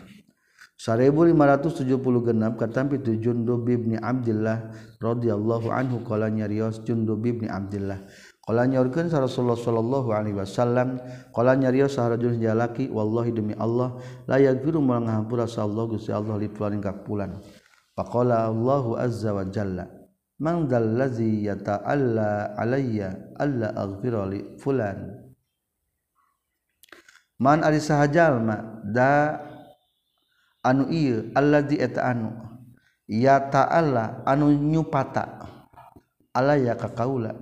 [0.80, 8.10] 1576 katampi tu Jundub bin Abdullah radhiyallahu anhu qala nyarios Jundub bin Abdullah
[8.42, 10.98] qala nyorkeun Rasulullah sallallahu alaihi wasallam
[11.36, 16.80] qala nyarios sarajul jalaki wallahi demi Allah la yaghfiru manghampura sallallahu Gusti Allah li fulan
[16.80, 17.38] kapulan
[18.00, 19.84] Faqala Allahu azza wa jalla
[20.40, 25.20] Man dzal ladzi yata'alla alayya alla aghfira li fulan
[27.44, 28.56] Man ari sahajal ma
[28.88, 29.36] da
[30.64, 32.32] anu ieu alladzi eta anu
[33.12, 35.44] ya ta'ala anu nyupata
[36.32, 37.36] alaya ka kaula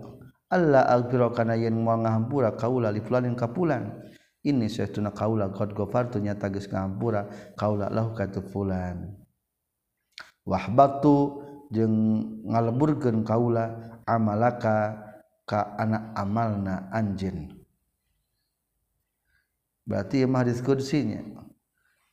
[0.49, 3.93] Allah aghfira kana yen moal ngahampura kaula li fulan ka fulan
[4.41, 9.26] ini saytuna kaula qad ghafartu nyata geus ngahampura kaula lahu kata fulan.
[10.48, 14.95] wahbatu jeung ngaleburkeun kaula amalaka
[15.43, 17.52] ka anak amalna anjeun.
[19.84, 21.24] Berarti mah hadis kudsinya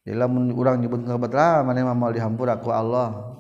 [0.05, 3.39] lamun urang nyebut kabat lah mana mah mau dihampura ku Allah.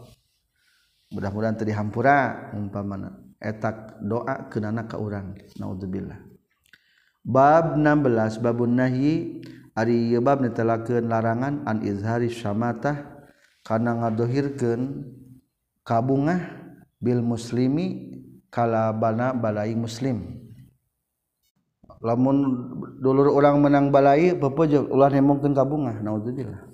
[1.10, 3.18] Mudah-mudahan teu dihampura umpamana.
[3.42, 6.16] Etak doa kenana ka urang naudzubillah
[7.26, 9.42] bab 16 babun nahi.
[9.74, 13.13] Ari bab netelakeun larangan an izhari syamatah
[13.64, 15.08] karena ngadohirkan
[15.82, 16.64] kabungah
[17.04, 18.16] Bil muslimi
[18.48, 20.40] kalabana balai muslim
[22.00, 22.36] lamun
[22.96, 26.64] dulur orang menang balai pepojo ulah nemongkeun kabungah naudzubillah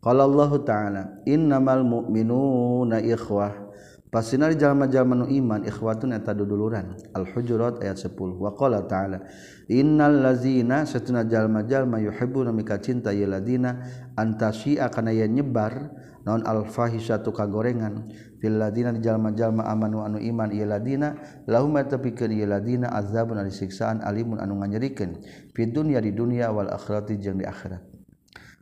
[0.00, 3.68] qala Allah taala innamal mu'minuna ikhwah
[4.08, 6.96] Pasina di jalma-jalma nu iman ikhwatun eta duduluran.
[7.12, 8.40] Al-Hujurat ayat 10.
[8.40, 9.20] Wa qala ta'ala
[9.68, 13.84] innal ladzina satuna jalma-jalma yuhibbuna mika cinta yaladina
[14.16, 15.92] antasi akan aya nyebar
[16.28, 18.12] naon al-fahisatu kagorengan?
[18.36, 21.16] Fil ladina di jalma-jalma amanu anu iman ieu ladina
[21.48, 25.24] lahum tapikeun ieu ladina azabun ari siksaan alimun anu nganyerikeun.
[25.56, 27.80] Fid dunya di dunya wal akhirati jeung di akhirat.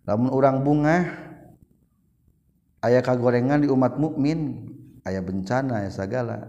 [0.06, 1.10] Lamun urang bunga
[2.86, 4.70] aya kagorengan di umat mukmin
[5.02, 6.46] aya bencana aya sagala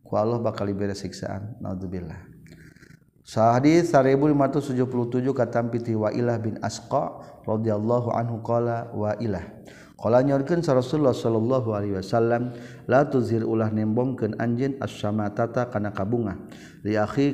[0.00, 1.60] ku Allah bakal diberi siksaan.
[1.60, 2.32] Naudzubillah
[3.24, 4.84] Sahadi 1577
[5.32, 9.48] katampi ti Wailah bin Asqa radhiyallahu anhu qala Wailah.
[10.04, 12.52] nyokan Rasulullah sallallahu Alaihi Wasallam
[12.84, 16.36] la tuzir ulah nembongkeun anj asyamatata kana kabunga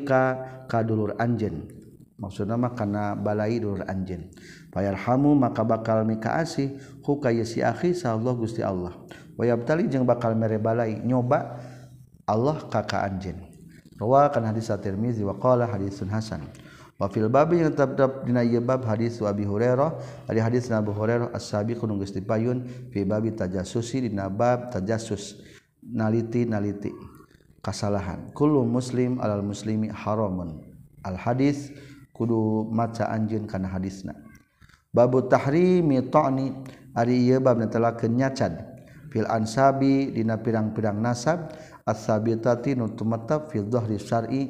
[0.07, 0.23] ka
[0.71, 1.67] kadulur anjen
[2.21, 4.29] Maksudna mah kana balai dulur anjen
[4.71, 8.95] Fayarhamu maka bakal mikaasih huka si akhi Allah gusti Allah.
[9.35, 11.59] Wayab tali jeung bakal mere balai nyoba
[12.29, 13.51] Allah kaka anjen
[13.99, 16.47] rawakan hadis at-Tirmizi wa qala hadisun hasan.
[17.01, 19.97] wafil babi yang tetap dina ieu bab hadis Abi Hurairah.
[20.29, 25.41] Dari hadis Abu Hurairah as-sabiqun geus dipayun fi babi tajassusi dina bab tajassus.
[25.81, 26.93] Naliti-naliti
[27.65, 30.61] kasalahan kullu muslim alal muslimi haramun.
[31.01, 31.73] Al hadis
[32.13, 34.13] kudu maca anjeun kana hadisna.
[34.93, 36.53] Babu tahrimi ta'ni
[36.93, 38.61] ari ieu bab netelakeun nyacan.
[39.09, 41.57] Fil ansabi dina pirang-pirang nasab.
[41.89, 44.43] As-sabitati nu tumetep fil dhahri syar'i.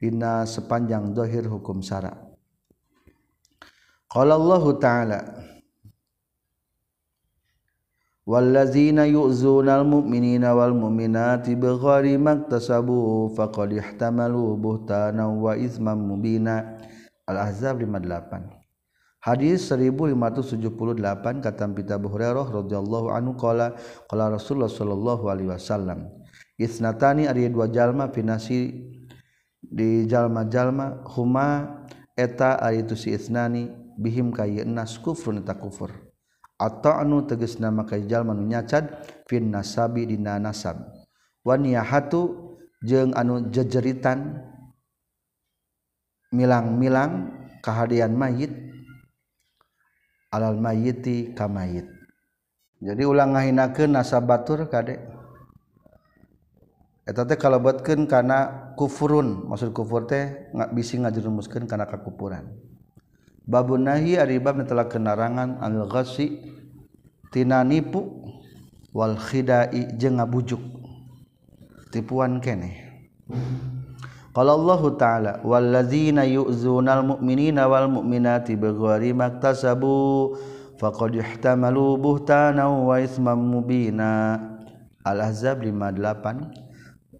[0.00, 2.12] Dina sepanjang dohir hukum syara.
[4.06, 5.20] Qala Allah ta'ala
[8.26, 16.78] yu'zuna al-mu'minina wal mu'minati bighairi maktasabu faqad ihtamalu buhtanan wa isman mubina.
[17.26, 18.66] Al-ahzab 58
[19.26, 23.74] hadis 1578 kata pita Hurairah radhiyallahu anhu qala
[24.06, 26.06] qala Rasulullah sallallahu alaihi wasallam
[26.54, 28.86] isnatani ari dua jalma finasi
[29.60, 31.80] di jalma-jalma huma
[32.16, 35.92] eta ari itu si isnani bihim kayna kufrun eta kufur.
[36.56, 38.88] Ata'nu tegasna maka jalma nu nyacad
[39.28, 40.80] fin nasabi dina nasab.
[41.44, 42.46] Wa niyahatu
[42.84, 44.40] jeung anu jejeritan
[46.34, 47.32] milang-milang
[47.64, 48.52] kehadian mayit
[50.34, 51.86] alal mayiti kamayit
[52.82, 55.00] jadi ulang ngahinakeun nasabatur kadek
[57.06, 62.46] eta teh kalebetkeun kana kufurun maksud kufur teh nggak bisi ngajerumuskeun kana kakupuran.
[63.48, 66.44] Babun nahi ari bab telah kenarangan al ghasi
[67.32, 68.22] tina nipu
[68.92, 70.60] wal khidai jeung ngabujuk.
[71.94, 72.84] Tipuan keneh.
[74.36, 80.36] Kalau Allahu ta'ala wallazina yu'zunal mu'minina wal mu'minati bighairi maktasabu
[80.76, 84.36] faqad ihtamalu buhtana wa ismam mubina.
[85.06, 86.65] Al-Ahzab 58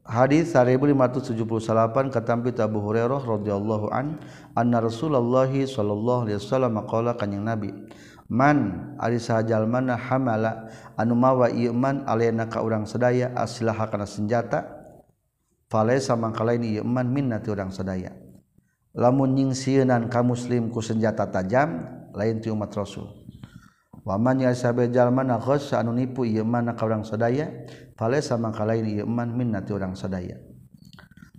[0.06, 4.22] Hadis 1578 katampi Abu Hurairah radhiyallahu an
[4.54, 7.74] anna Rasulullah sallallahu alaihi wasallam qala kanjing Nabi
[8.26, 10.66] Man ari sahajal mana hamala
[10.98, 14.66] anu mawa ieu man alena ka urang sadaya asilaha kana senjata
[15.70, 18.10] falaisa mangkalain ieu man minna ti urang sadaya.
[18.98, 21.86] Lamun nyingsieunan ka muslim ku senjata tajam
[22.18, 23.06] lain ti umat Rasul
[24.06, 27.50] waman yajalmanaanu nipu mana orang sadaya
[27.98, 30.38] pale sama kala iniman minnati orang sadaya.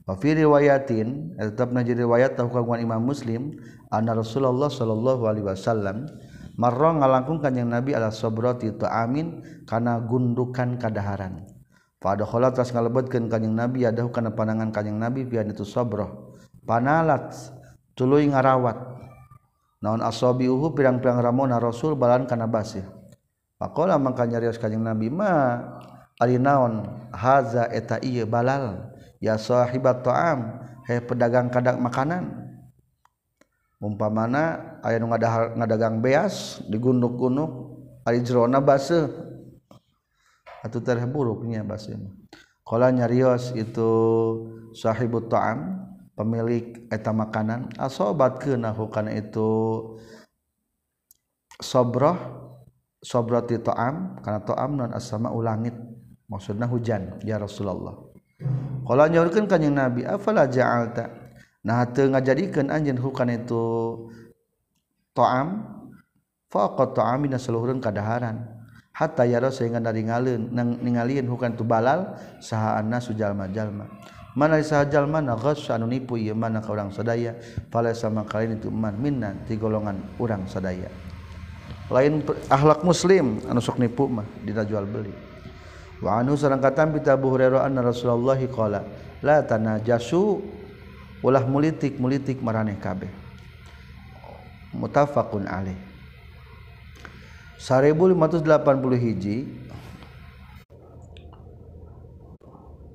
[0.08, 3.56] Wafir riwayatin tetap najir riwayat tahu kagungan Imam Muslim
[3.92, 6.08] anna Rasulullah sallallahu alaihi wasallam
[6.56, 11.44] marra ngalangkungkan yang Nabi ala sabrati ta'amin kana gundukan kadaharan.
[12.00, 17.32] Pada kholat tas ngalebetkeun kanjing Nabi adahu kana panangan kanjing Nabi pian itu sabroh panalat
[17.96, 18.97] tuluy ngarawat.
[19.88, 22.84] naon asobi uhu pirang-pirang ramona rasul balan kana basih
[23.56, 25.64] pakola mangka nyarios kanjing nabi ma
[26.20, 26.84] ari naon
[27.16, 28.92] haza eta ieu balal
[29.24, 32.44] ya sahibat ta'am he pedagang kadak makanan.
[33.78, 39.06] Umpamana aya nu ngadahar ngadagang beas digunduk-gunduk ari jerona baseuh
[40.66, 41.94] atuh teh buruknya baseuh
[42.66, 43.92] qala nyarios itu
[44.74, 45.87] sahibut ta'am
[46.18, 47.78] pemilik eh, eta makanan.
[47.78, 49.86] Ah, Asobat kenahu kana itu?
[51.62, 52.18] Sobroh
[53.02, 55.74] sobrati to'am karena to'am non asama ulangit
[56.30, 57.94] maksudnya hujan ya Rasulullah.
[58.86, 61.10] Kalau nyaurkan kanyang Nabi afala ja'alta?
[61.66, 63.66] Nah teu ngajadikeun anjeun hukana itu
[65.18, 65.66] to'am
[66.50, 68.58] faqat to'am saluhureun kadaharan.
[68.94, 74.17] Hatta yara sehingga dari ningalieun hukan tu balal saha anna sujalma jalma, -jalma.
[74.38, 77.34] Mana saha jalma na ghas anu nipu ieu mana ka urang sadaya.
[77.74, 80.94] Fala sama kalian itu man minna ti golongan urang sadaya.
[81.90, 85.10] Lain akhlak muslim anu sok nipu mah dina jual beli.
[86.06, 88.86] Wa anu sareng katam bi Abu Hurairah anna Rasulullah qala
[89.26, 90.54] la tanajasu.
[91.26, 93.10] Ulah mulitik mulitik maraneh kabeh.
[94.78, 95.74] Mutafaqun alaih.
[97.58, 98.46] 1580
[99.02, 99.50] hiji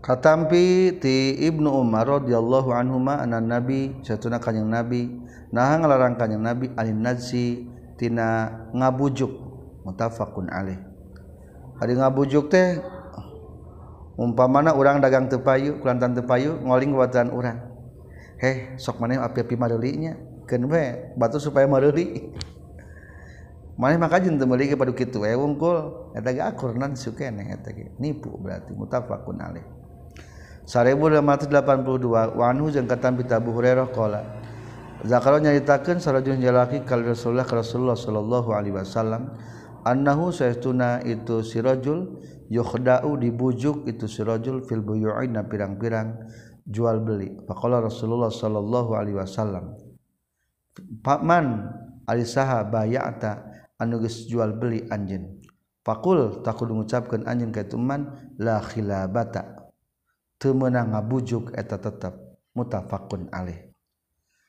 [0.02, 5.06] Katampi ti Ibnu Umar radhiyallahu anhuma anna Nabi satuna kanjing Nabi
[5.54, 9.30] nah ngalarang kanjing Nabi alin najsi tina ngabujuk.
[9.86, 10.82] Mutafaqun alaih.
[11.78, 12.82] Ari ngabujuk teh
[14.18, 17.62] umpa mana orang dagang tepayu kelantan tepayu ngoling buatan orang
[18.42, 20.18] heh sok mana api-api marelinya
[20.50, 22.30] kenapa batu supaya mareli
[23.80, 26.10] mana maka jen temeli ke padu kitu eh wungkul.
[26.18, 27.94] Eta ge akur nan eta ge.
[28.02, 29.81] Nipu berarti mutafaqun alaih
[30.66, 34.22] 1882 Wanu jeung katam pita Abu Hurairah qala
[35.02, 39.34] Zakaro nyaritakeun sarojun jalaki kal Rasulullah ka Rasulullah sallallahu alaihi wasallam
[39.82, 46.22] annahu saytuna itu sirajul yukhda'u dibujuk itu sirajul fil buyu'in pirang-pirang
[46.62, 47.34] jual beli.
[47.50, 49.74] Faqala Rasulullah sallallahu alaihi wasallam
[51.02, 51.66] Pakman
[52.06, 53.42] alisaha bayata
[53.82, 55.42] anu geus jual beli anjeun?
[55.82, 58.06] Fakul takut mengucapkan anjing kaituman
[58.38, 59.61] la khilabata.
[60.42, 62.18] Teu meunang ngabujuk eta tetep
[62.58, 63.70] mutafaqun alaih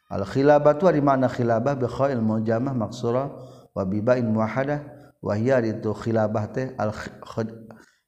[0.10, 3.30] al khilabatu di mana khilabah bi khail mujamah maksura
[3.78, 4.82] wa bibain muwahadah
[5.22, 6.90] wahia itu khilabah teh al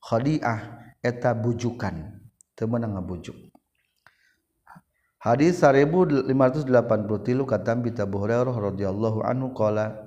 [0.06, 0.60] khadi'ah
[1.06, 2.22] eta bujukan.
[2.58, 3.36] Teu meunang ngabujuk.
[5.20, 6.70] Hadis 1583
[7.50, 10.06] kata Abi Hurairah radhiyallahu anhu qala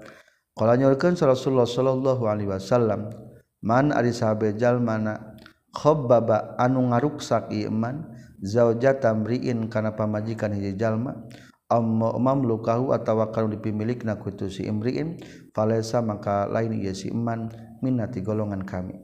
[0.55, 3.11] qala nyorkeun Rasulullah sallallahu alaihi wasallam
[3.59, 5.35] man ari sahabe jalmana
[5.75, 8.09] khobbaba anu ngaruksak iman
[8.41, 11.27] zauja tamriin kana pamajikan hiji jalma
[11.69, 15.21] amma mamlukahu atawa kana dipimilikna kutu si imriin
[15.53, 17.53] falesa maka lain ieu si iman
[17.85, 18.97] minati golongan kami.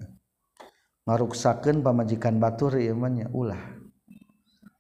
[1.05, 3.61] Ngaruksakeun pamajikan batur imannya ulah.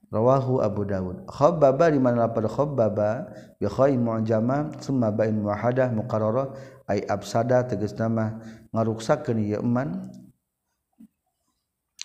[0.09, 1.28] Rawahu Abu Dawud.
[1.28, 3.28] Khobbaba di mana lapar khobbaba?
[3.61, 6.55] Bi khai mu'jama summa ba'in muahadah muqarrarah
[6.89, 8.41] ai absada tegas nama
[8.72, 10.09] ngaruksakeun ieu iman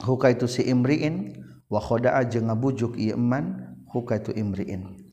[0.04, 1.36] huka itu si imriin
[1.68, 5.12] wa khoda'a jeung ngabujuk ieu iman huka itu imriin.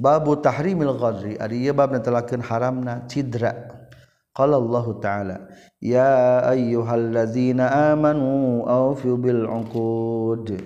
[0.00, 3.76] Babu tahrimil ghadri ari ieu bab netelakeun haramna cidra.
[4.30, 5.36] Qala Allah taala
[5.82, 10.56] ya ayyuhalladzina amanu awfu bil uqud.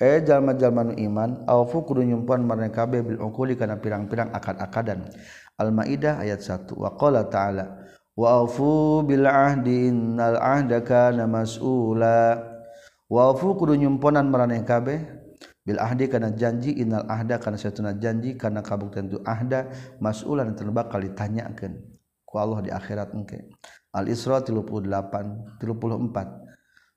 [0.00, 5.12] Eh jalma-jalma nu iman awfu kudu nyumpuan mereka kabeh bil uquli kana pirang-pirang akad-akadan.
[5.60, 7.84] Al-Maidah ayat 1 wa qala ta'ala
[8.16, 12.49] wa awfu bil ahdi innal ahda kana mas'ula.
[13.10, 15.20] wafu kudu nyumponan maraneh kabeh.
[15.60, 19.68] Bil ahdi kana janji innal ahda kana satuna janji kana kabuktian tu ahda
[20.00, 21.76] mas'ulan teu bakal ditanyakeun
[22.24, 23.44] ku Allah di akhirat engke.
[23.92, 26.50] Al isra 38 34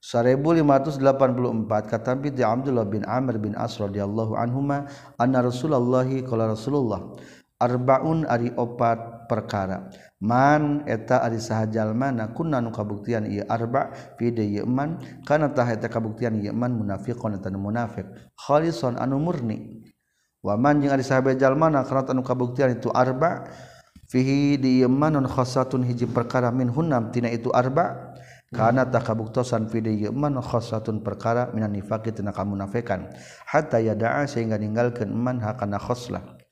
[0.04, 7.16] 1584 kata bi Abdullah bin Amr bin As radhiyallahu anhuma anna Rasulullah qala Rasulullah
[7.56, 9.88] arbaun ari opat perkara
[10.24, 14.96] man eta ari sahajallmana kunna nu kabuktian ieu arba fi yeman
[15.28, 18.08] kana tah eta kabuktian yeman munafiqun eta munafiq
[18.40, 19.84] khalisun anu murni.
[20.40, 23.52] Wa man jeung ari sahajallmana kana tanu kabuktian itu arba
[24.08, 28.16] fihi di yemanun khosatun hiji perkara min hunam tina itu arba
[28.54, 33.12] karena tak kabuktosan fi di khosatun perkara minan nifaqi tina kamunafekan
[33.50, 36.43] hatta yada'a sehingga ninggalkeun man hakana khoslah.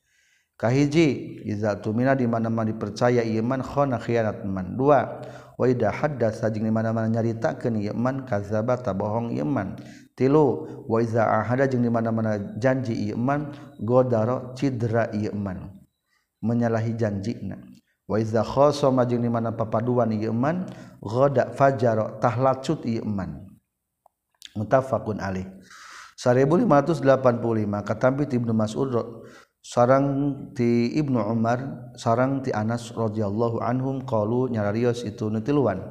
[0.61, 4.77] Kahiji iza tumina di mana-mana dipercaya ieu man khianat man.
[4.77, 5.25] Dua
[5.57, 9.81] wa idza haddatsa jeung di mana-mana nyaritakeun ieu man kadzaba bohong ieu man.
[10.13, 13.49] Tilu wa idza ahada jeung di mana-mana janji ieu man
[13.81, 15.81] godaro cidra ieu man.
[16.45, 17.57] Menyalahi janjina.
[18.05, 20.67] Waiza khosoma jeung di mana papaduan iman
[21.01, 23.49] ghada fajar tahlacut ieu iman
[24.53, 25.47] muttafaqun alaih.
[26.21, 27.01] 1585
[27.81, 28.93] katampi ti Ibnu Mas'ud
[29.61, 35.85] sarang ti Ibnu Umar sarang ti Anas radhiyallahu anhum qalu nyararios itu nutiluan.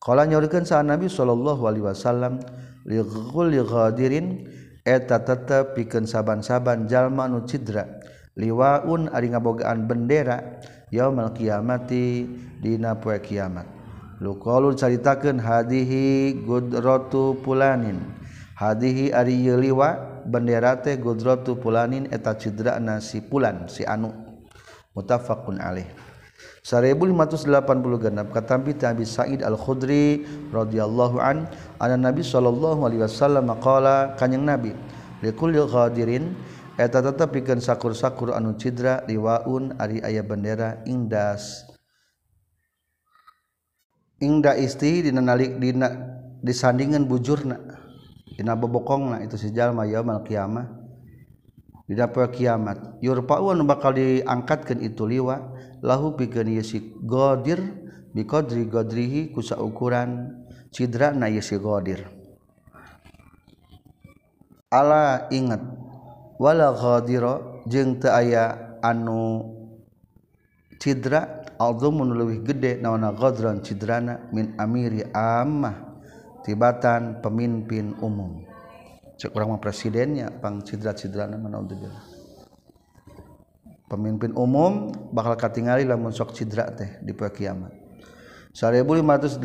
[0.00, 2.40] Qala nyorikeun sa Nabi sallallahu alaihi wasallam
[2.88, 4.48] li ghadirin
[4.84, 7.84] eta tetep pikeun saban-saban jalma nu cidra
[8.32, 12.24] liwaun ari ngabogaan bendera yaumul qiyamati
[12.64, 13.68] dina poe kiamat.
[14.24, 18.00] Lu qalu caritakeun hadihi gudratu pulanin
[18.56, 24.14] hadihi ari liwa bendera teh gudratu pulanin eta cidrana si pulan si anu.
[24.94, 25.86] Mutafaqun alaih.
[26.60, 27.50] 1586
[28.30, 31.48] katampi Nabi Sa'id Al-Khudri radhiyallahu an
[31.80, 34.76] ana Nabi sallallahu alaihi wasallam qala kanjing Nabi
[35.24, 36.36] likulli qadirin
[36.76, 41.64] eta tetep pikeun sakur-sakur anu cidra liwaun ari aya bendera indas
[44.20, 45.88] ingda isti dina nalik dina
[46.44, 47.79] disandingan bujurna.
[48.36, 50.80] dina bebokong lah itu sejalma yaumal qiyamah.
[51.90, 55.50] Di dapur kiamat yurpaun bakal diangkatkan itu liwa
[55.82, 57.58] lahu pikeun ieu si qadir
[58.14, 59.42] biqadri qadrihi ku
[60.70, 61.58] cidra na ieu si
[64.70, 65.66] ala ingat
[66.38, 69.50] wala qadira jeung teu aya anu
[70.78, 75.89] cidra alzumun leuwih gede naonna qadran cidrana min amiri ammah.
[76.42, 78.44] tibatan pemimpin umum.
[79.20, 82.20] Cek orang mah presidennya pang cidra-cidrana manaudzubillah
[83.90, 87.74] pemimpin umum bakal katingali lamun sok cidra teh di poe kiamat.
[88.54, 89.42] 1587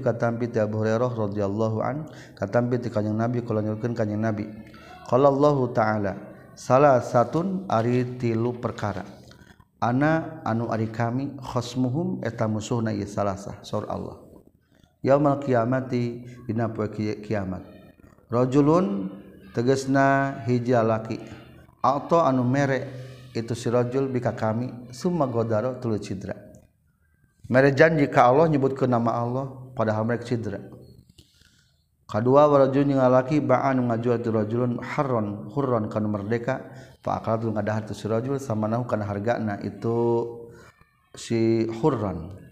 [0.00, 4.48] katampi ti Abu Hurairah radhiyallahu an katampi ti kanjeng Nabi kalau nyurkeun kanjeng Nabi.
[5.08, 6.12] Qala Allah taala
[6.52, 9.04] salah satu ari tilu perkara.
[9.80, 14.23] Ana anu ari kami khosmuhum eta musuhna ieu salasah sur Allah.
[15.04, 16.88] Yaumal kiamati dina poe
[17.20, 17.62] kiamat.
[18.32, 19.12] Rajulun
[19.52, 21.20] tegesna hiji laki
[21.84, 22.88] atau anu mere
[23.36, 26.32] itu si rajul bika kami summa godaro tulu cidra.
[27.52, 30.58] Mere janji ka Allah nyebut ke nama Allah padahal mereka cidra.
[32.04, 36.62] Kedua warajul yang laki ba'an ngajual tu rajulun harron hurron kana merdeka
[37.02, 40.22] fa akal tu ngadahar tu si rajul sama nahu kana hargana itu
[41.16, 42.43] si hurron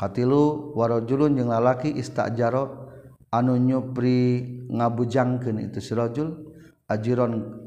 [0.00, 2.88] katilu warajulun jeung lalaki istajaro
[3.28, 6.56] anu nyupri ngabujangkeun itu si rajul
[6.88, 7.60] ajiron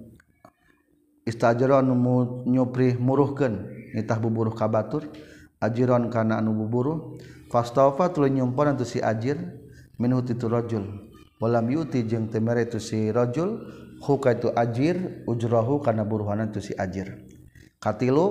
[1.30, 1.94] istajaro anu
[2.50, 5.06] nyupri muruhkeun nitah buburuh ka batur
[5.62, 7.22] ajiron kana anu buburuh
[7.54, 9.38] fastawfa tuluy nyumpon itu si ajir
[10.02, 13.62] minhu itu rajul walam yuti jeung teu mere itu si rajul
[14.04, 17.24] huka itu ajir ujrahu kana buruhanna tu si ajir.
[17.80, 18.28] Katilu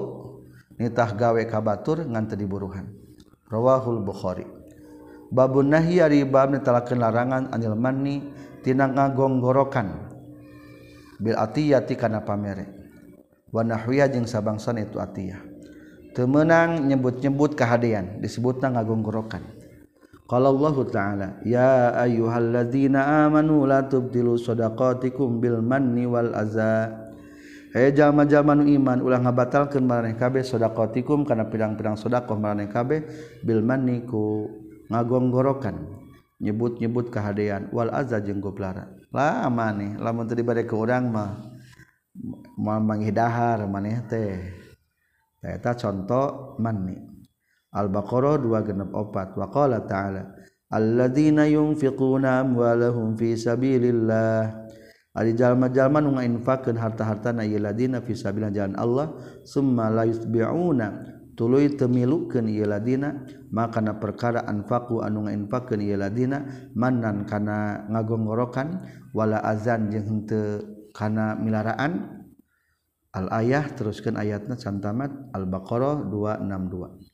[0.77, 3.02] nitah gawe ka batur ngan teu diburuhan.
[3.53, 4.49] Rawahul bukhari.
[5.29, 8.25] Babun nahi ari bab netalakeun larangan anil manni
[8.65, 9.89] tina ngagonggorokan
[11.21, 12.73] bil atiyati kana pamere.
[13.53, 15.53] Wa nahwiya jeung sabangsan itu atiyah.
[16.13, 19.63] Teu meunang nyebut-nyebut kahadean disebutna ngagonggorokan
[20.29, 27.02] Qala Allah Ta'ala ya ayyuhalladzina amanu la tubtilu shadaqatikum bil manni wal adza
[27.73, 33.01] jalma-jalmanu iman ulang ngabatalkeun maraneh kabeh sedaqatikum kana pirang-pirang sedaqah maraneh kabeh
[33.41, 34.53] bil manni ku
[34.93, 35.81] ngagonggorokan
[36.37, 38.93] nyebut-nyebut kahadean wal azza jeung goplara.
[39.09, 41.49] Lah maneh lamun teu dibade ke urang mah
[42.61, 44.53] moal manghidahar maneh teh.
[45.41, 47.01] Eta contoh manni.
[47.73, 50.29] Al-baqarah 264 wa qala ta'ala
[50.69, 54.62] alladzina yunfiquna amwalahum fi sabilillah.
[55.13, 59.13] Ari jalma-jalma nu ngainfakeun harta-hartana ieu ladina fi sabilillah jalan Allah
[59.45, 60.89] summa la yusbiuna
[61.37, 63.21] tuluy teu milukeun ieu ladina
[63.53, 70.65] maka na perkara anfaqu anu ngainfakeun ieu ladina manan kana ngagonggorokan wala azan jeung henteu
[70.97, 72.25] kana milaraan
[73.13, 77.12] al ayah teruskan ayatna santamat al baqarah 262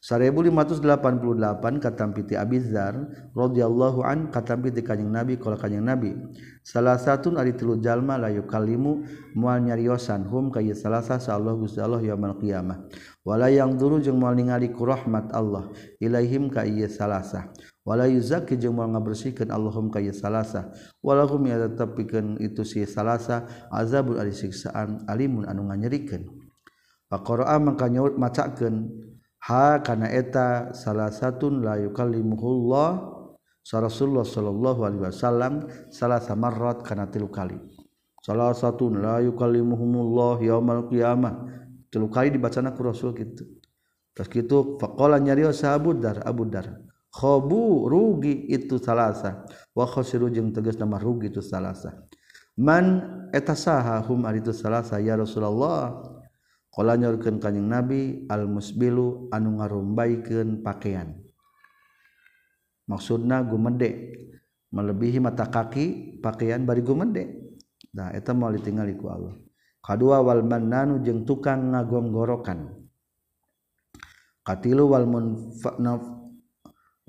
[0.00, 2.96] 1588 katampiti Abizar
[3.36, 6.16] rodhiyallahu an katampiti kanjing Nabi kalau kanjing Nabi.
[6.64, 9.04] Salah satu ari tilu jalma layu kalimu
[9.36, 10.24] mual nyariosan.
[10.24, 12.88] Hum kaya salah sa Allah Gusti Allah yaumul qiyamah.
[13.20, 15.68] Wala yang dulu jeung moal ningali ku rahmat Allah
[16.00, 17.52] ilaihim ka ieu salasa
[17.84, 20.72] wala yuzakki jeung moal ngabersihkeun Allahum ka ieu salasa
[21.04, 26.24] wala hum ya tetepikeun itu si salasa azabul ari siksaan alimun anu nganyerikeun.
[27.12, 28.88] Pakoroa mangka nyaut macakeun.
[29.48, 32.88] ha kana eta salah la yukallimuhullah
[33.70, 35.52] Rasulullah sallallahu alaihi wasallam
[35.94, 37.54] salah samarrat kana tilu kali.
[38.18, 41.46] Salah satu la yukallimuhumullah yaumal qiyamah.
[41.86, 43.46] Tilu kali dibacana ku Rasul kitu.
[44.10, 46.66] Terus kitu faqala nyarios sahabat dar Abu Dar.
[47.14, 49.46] Khobu rugi itu salasa.
[49.74, 51.94] Wa khasiru jeung tegas nama rugi itu salasa.
[52.58, 56.09] Man eta saha hum ari itu salasa ya Rasulullah.
[56.70, 61.18] Kala nyorkeun kanjing Nabi al musbilu anu ngarumbaikeun pakaian.
[62.86, 64.14] Maksudna gumede
[64.70, 67.24] melebihi mata kaki pakaian bari gumede.
[67.90, 69.34] Nah eta mau ditinggali ku Allah.
[69.82, 72.70] Kadua wal mannanu jeung tukang ngagonggorokan.
[74.46, 76.06] Katilu wal munfanaf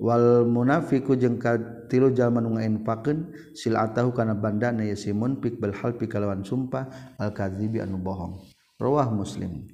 [0.02, 6.42] wal munafiku jeung katilu jalma nu ngainfakeun silatahu kana bandana yasimun pik bal hal pikalawan
[6.42, 8.51] sumpah al kadzibi anu bohong.
[8.80, 9.68] Rawah Muslim.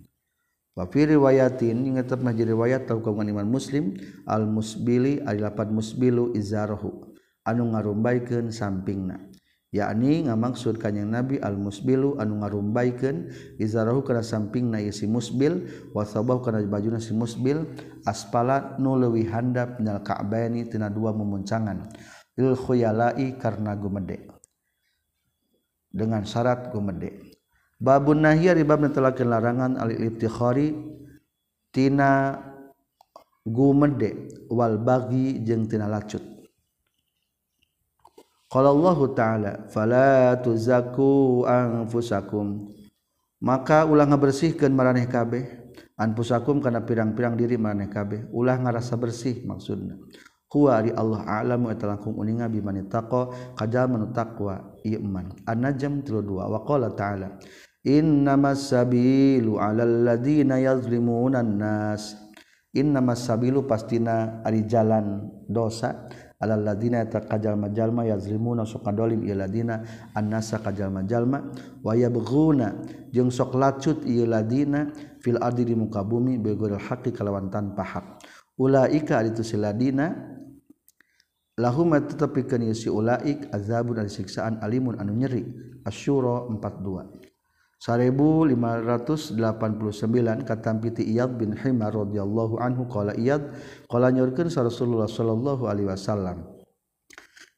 [0.79, 3.99] Wa fi riwayatin ing tetep mah riwayat tau kagungan iman Muslim
[4.31, 9.29] al musbili adilapan musbilu izarahu anu ngarumbaikeun sampingna.
[9.69, 13.29] yakni ngamaksud kanjing nabi al musbilu anu ngarumbaikeun
[13.61, 17.69] izarahu kana sampingna isi si musbil wasabahu kana bajuna si musbil
[18.09, 21.85] aspala nu leuwih handap minal ka'baini tina dua memuncangan
[22.41, 24.25] il khuyalai karena gumede
[25.93, 27.28] dengan syarat gumede
[27.79, 29.95] babun nahya ribab netelakeun larangan al
[31.73, 32.37] tina
[33.47, 36.23] gumede wal bagi jeung tina lacut.
[38.49, 42.75] Qala Allah taala fala tuzaku anfusakum.
[43.39, 45.47] Maka ulah ngabersihkeun maraneh kabeh
[45.95, 48.27] anfusakum kana pirang-pirang diri maraneh kabeh.
[48.33, 50.01] Ulah ngarasa bersih maksudna.
[50.49, 56.25] Huwa ari Allah a'lamu eta langkung uninga bimani taqa kajal manu taqwa iman an-najm 32
[56.25, 57.37] wa qala ta'ala
[57.89, 62.21] innamasabilu alal ladina yazlimuna nas
[62.77, 66.05] innamasabilu pastina ari jalan dosa.
[66.39, 69.83] Alal ladina eta kajalma jalma yazlimuna sok ngadolim ieu ladina
[70.15, 71.51] annasa kajalma jalma
[71.83, 72.79] wa yabghuna.
[73.11, 74.87] Jeung sok lacut ieu ladina
[75.19, 78.07] fil ardi di muka bumi begoil haqi kalawan tanpa hak.
[78.55, 80.15] Ulaika itu siladina
[81.59, 85.43] lahum tetep pikeun si ulaik azabun al siksaan alimun anu nyeri.
[85.83, 87.28] Asyura 42
[87.79, 89.39] 1589
[90.43, 93.55] katampiti Iyad bin Himar radhiyallahu anhu qala Iyad
[93.87, 96.59] qala nyorkeun Rasulullah sallallahu alaihi wasallam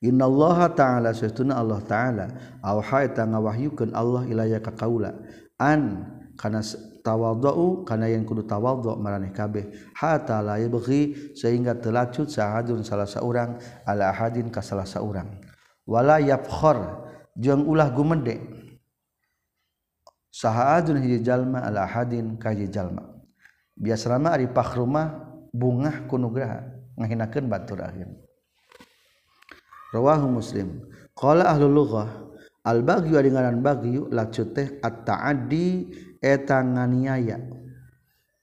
[0.00, 2.26] Innallaha ta'ala sesuna Allah ta'ala
[2.64, 5.12] auha eta ngawahyukeun Allah ilaya ka kaula
[5.60, 6.08] an
[6.40, 6.64] kana
[7.04, 13.60] tawadhu kana yang kudu tawadhu maraneh kabeh hatta la yabghi sehingga telacut sahadun salah saurang
[13.84, 15.36] ala ahadin ka salah saurang
[15.84, 18.40] wala yabkhar jeung ulah gumendek
[20.30, 23.18] sahaun hijjallma Allahadin kayjallma
[23.74, 28.06] biasa lama Ari Pak rumah bungah kunugraha ngahinakeun batur akhir
[29.90, 30.86] rawahu muslim.
[31.18, 32.08] Qala ahlul lughah
[32.64, 35.90] al bagyu ari ngaran bagyu lacut teh at taadi
[36.22, 37.42] eta nganiaya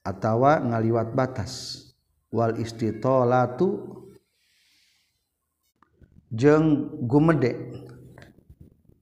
[0.04, 1.84] atawa ngaliwat batas.
[2.28, 3.96] Wal istitolatu
[6.28, 7.56] jeung gumede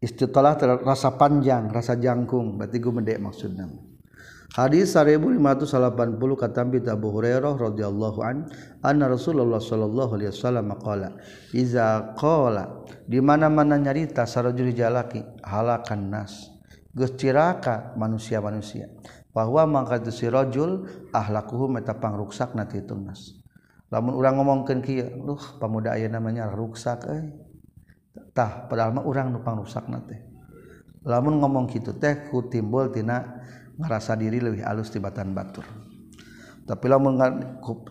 [0.05, 2.61] istitalah rasa panjang rasa jangkung.
[2.61, 3.65] Berarti gumede maksudna
[4.55, 8.47] Hadis 1580 kata Bita Abu Hurairah radhiyallahu an
[8.79, 11.19] anna Rasulullah sallallahu alaihi wasallam qala
[11.51, 16.55] iza qala di mana-mana nyarita sarajul jalaki halakan nas
[16.95, 18.87] geus ciraka manusia-manusia.
[19.35, 23.35] Bahwa mangka tu si rajul ahlakuhu meta pangruksak na titung nas
[23.91, 27.19] lamun urang ngomongkeun kieu duh pamuda aya namanya ruksak euy.
[27.19, 27.44] eh.
[28.35, 30.19] tah padahal mah urang nu pangrusak teh.
[31.05, 33.45] Lamun ngomong kitu teh ku timbul tina
[33.77, 35.67] ngarasa diri leuwih alus tibatan batur.
[36.65, 37.19] Tapi lamun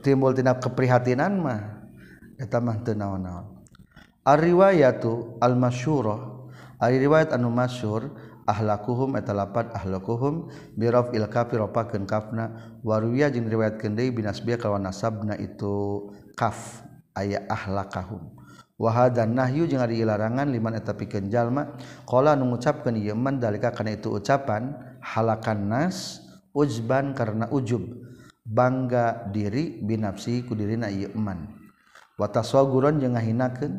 [0.02, 1.60] timbul tina keprihatinan mah
[2.40, 3.62] eta mah teu naon-naon.
[4.24, 6.34] Ar-riwayatu al-masyhurah
[6.80, 8.12] ari riwayat anu masyhur
[8.44, 14.84] ahlakuhum eta lapat ahlakuhum biraf il kafi ropakeun kafna warwiya jeung riwayat deui binasbiya kalawan
[14.84, 16.84] nasabna itu kaf
[17.16, 18.43] aya ahlakahum.
[18.80, 21.74] wahadan nahyu jeung ari larangan liman eta pikeun jalma.
[22.06, 26.20] Qala nu ngucapkeun ieu man dalika kana itu ucapan halakan nas
[26.54, 27.82] uzban karena ujub.
[28.44, 31.48] Bangga diri binafsi ku dirina ieu man.
[32.20, 33.72] Wa tasawuran jeung ngahinakeun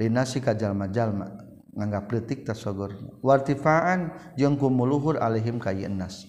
[0.00, 1.28] linasi ka jalma-jalma
[1.72, 6.28] nganggap leutik tasawur wartifaan jeung kumuluhur alaihim ka ieu nas.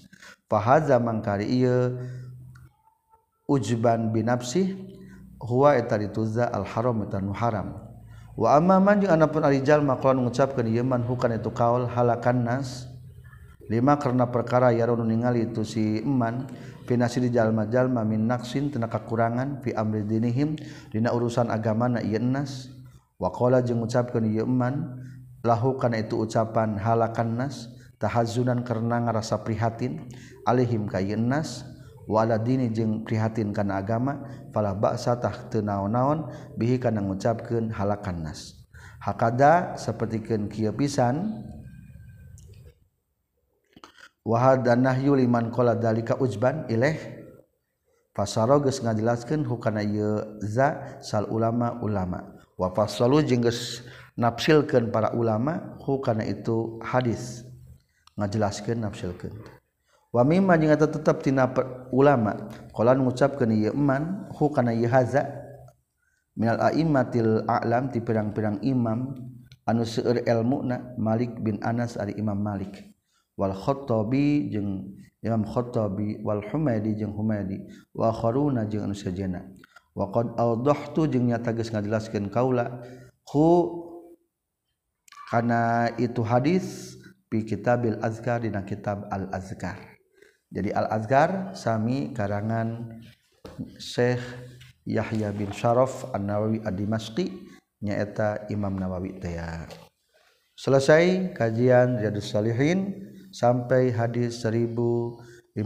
[0.49, 2.01] Fa hadza mangkari ieu
[3.47, 4.73] ujban binafsi
[5.43, 7.75] huwa eta dituzza al haram eta nu haram.
[8.33, 12.89] Wa amma man jeung anapun arijal maqlan ngucapkeun ieu man hukan itu kaul halakan nas.
[13.69, 16.51] Lima karena perkara yarunu ningali itu si eman
[16.83, 20.59] pinasi di jalma-jalma min naqsin tina kakurangan fi amri dinihim
[20.91, 22.73] dina urusan agamana ieu nas.
[23.21, 24.99] Wa qala jeung ngucapkeun ieu eman
[25.45, 27.69] lahu kana itu ucapan halakan nas
[28.01, 30.09] tahazunan karena ngarasa prihatin
[30.47, 31.72] alihim ka nas.
[32.07, 36.27] wala dini jeung prihatin kana agama fala ba'satah teu naon-naon
[36.59, 38.59] bihi kana ngucapkeun halakan nas.
[39.03, 41.43] Hakada sapertikeun kieu pisan
[44.23, 46.95] wa hada nahyu liman qala dalika ujban ilaih
[48.15, 52.39] fasaro geus ngajelaskeun hukana ieu za sal ulama ulama.
[52.53, 53.81] Wa fasalu jeung geus
[54.15, 57.41] nafsilkeun para ulama hukana itu hadis
[58.13, 59.33] ngajelaskeun nafsilkeun
[60.13, 61.49] wamima jeung eta tetep tina
[61.89, 62.47] ulama.
[62.71, 65.25] Qalan ngucapkeun ieu iman hu kana ieu haza.
[66.37, 69.13] Minal aimmatil a'lam ti pirang-pirang imam
[69.69, 72.93] anu seueur ilmuna Malik bin Anas ari Imam Malik.
[73.37, 77.61] Wal Khattabi jeung Imam Khattabi wal Humaydi jeung Humaydi
[77.93, 79.45] wa kharuna jeung anu sajena.
[79.93, 82.81] Wa qad awdahtu jeung nyata geus ngajelaskeun kaula
[83.29, 83.49] hu
[85.29, 86.97] kana itu hadis
[87.29, 89.92] pi kitabil azkar dina kitab al azkar
[90.53, 93.01] jadi al azkar sami karangan
[93.81, 94.21] Syekh
[94.85, 97.33] Yahya bin Syaraf An Nawawi Ad Dimashqi
[97.81, 99.35] nyaeta Imam Nawawi teh
[100.53, 102.93] selesai kajian Riyadus Salihin
[103.33, 105.57] sampai hadis 1590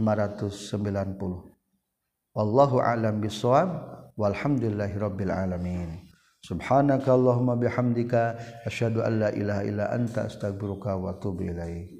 [2.38, 3.98] wallahu a'lam bissawab.
[4.18, 6.10] Walhamdulillahirabbil alamin.
[6.42, 8.34] Subhanakallahumma bihamdika.
[8.66, 11.97] Asyhadu an la ilaha illa anta astaghfiruka wa atubu ilaik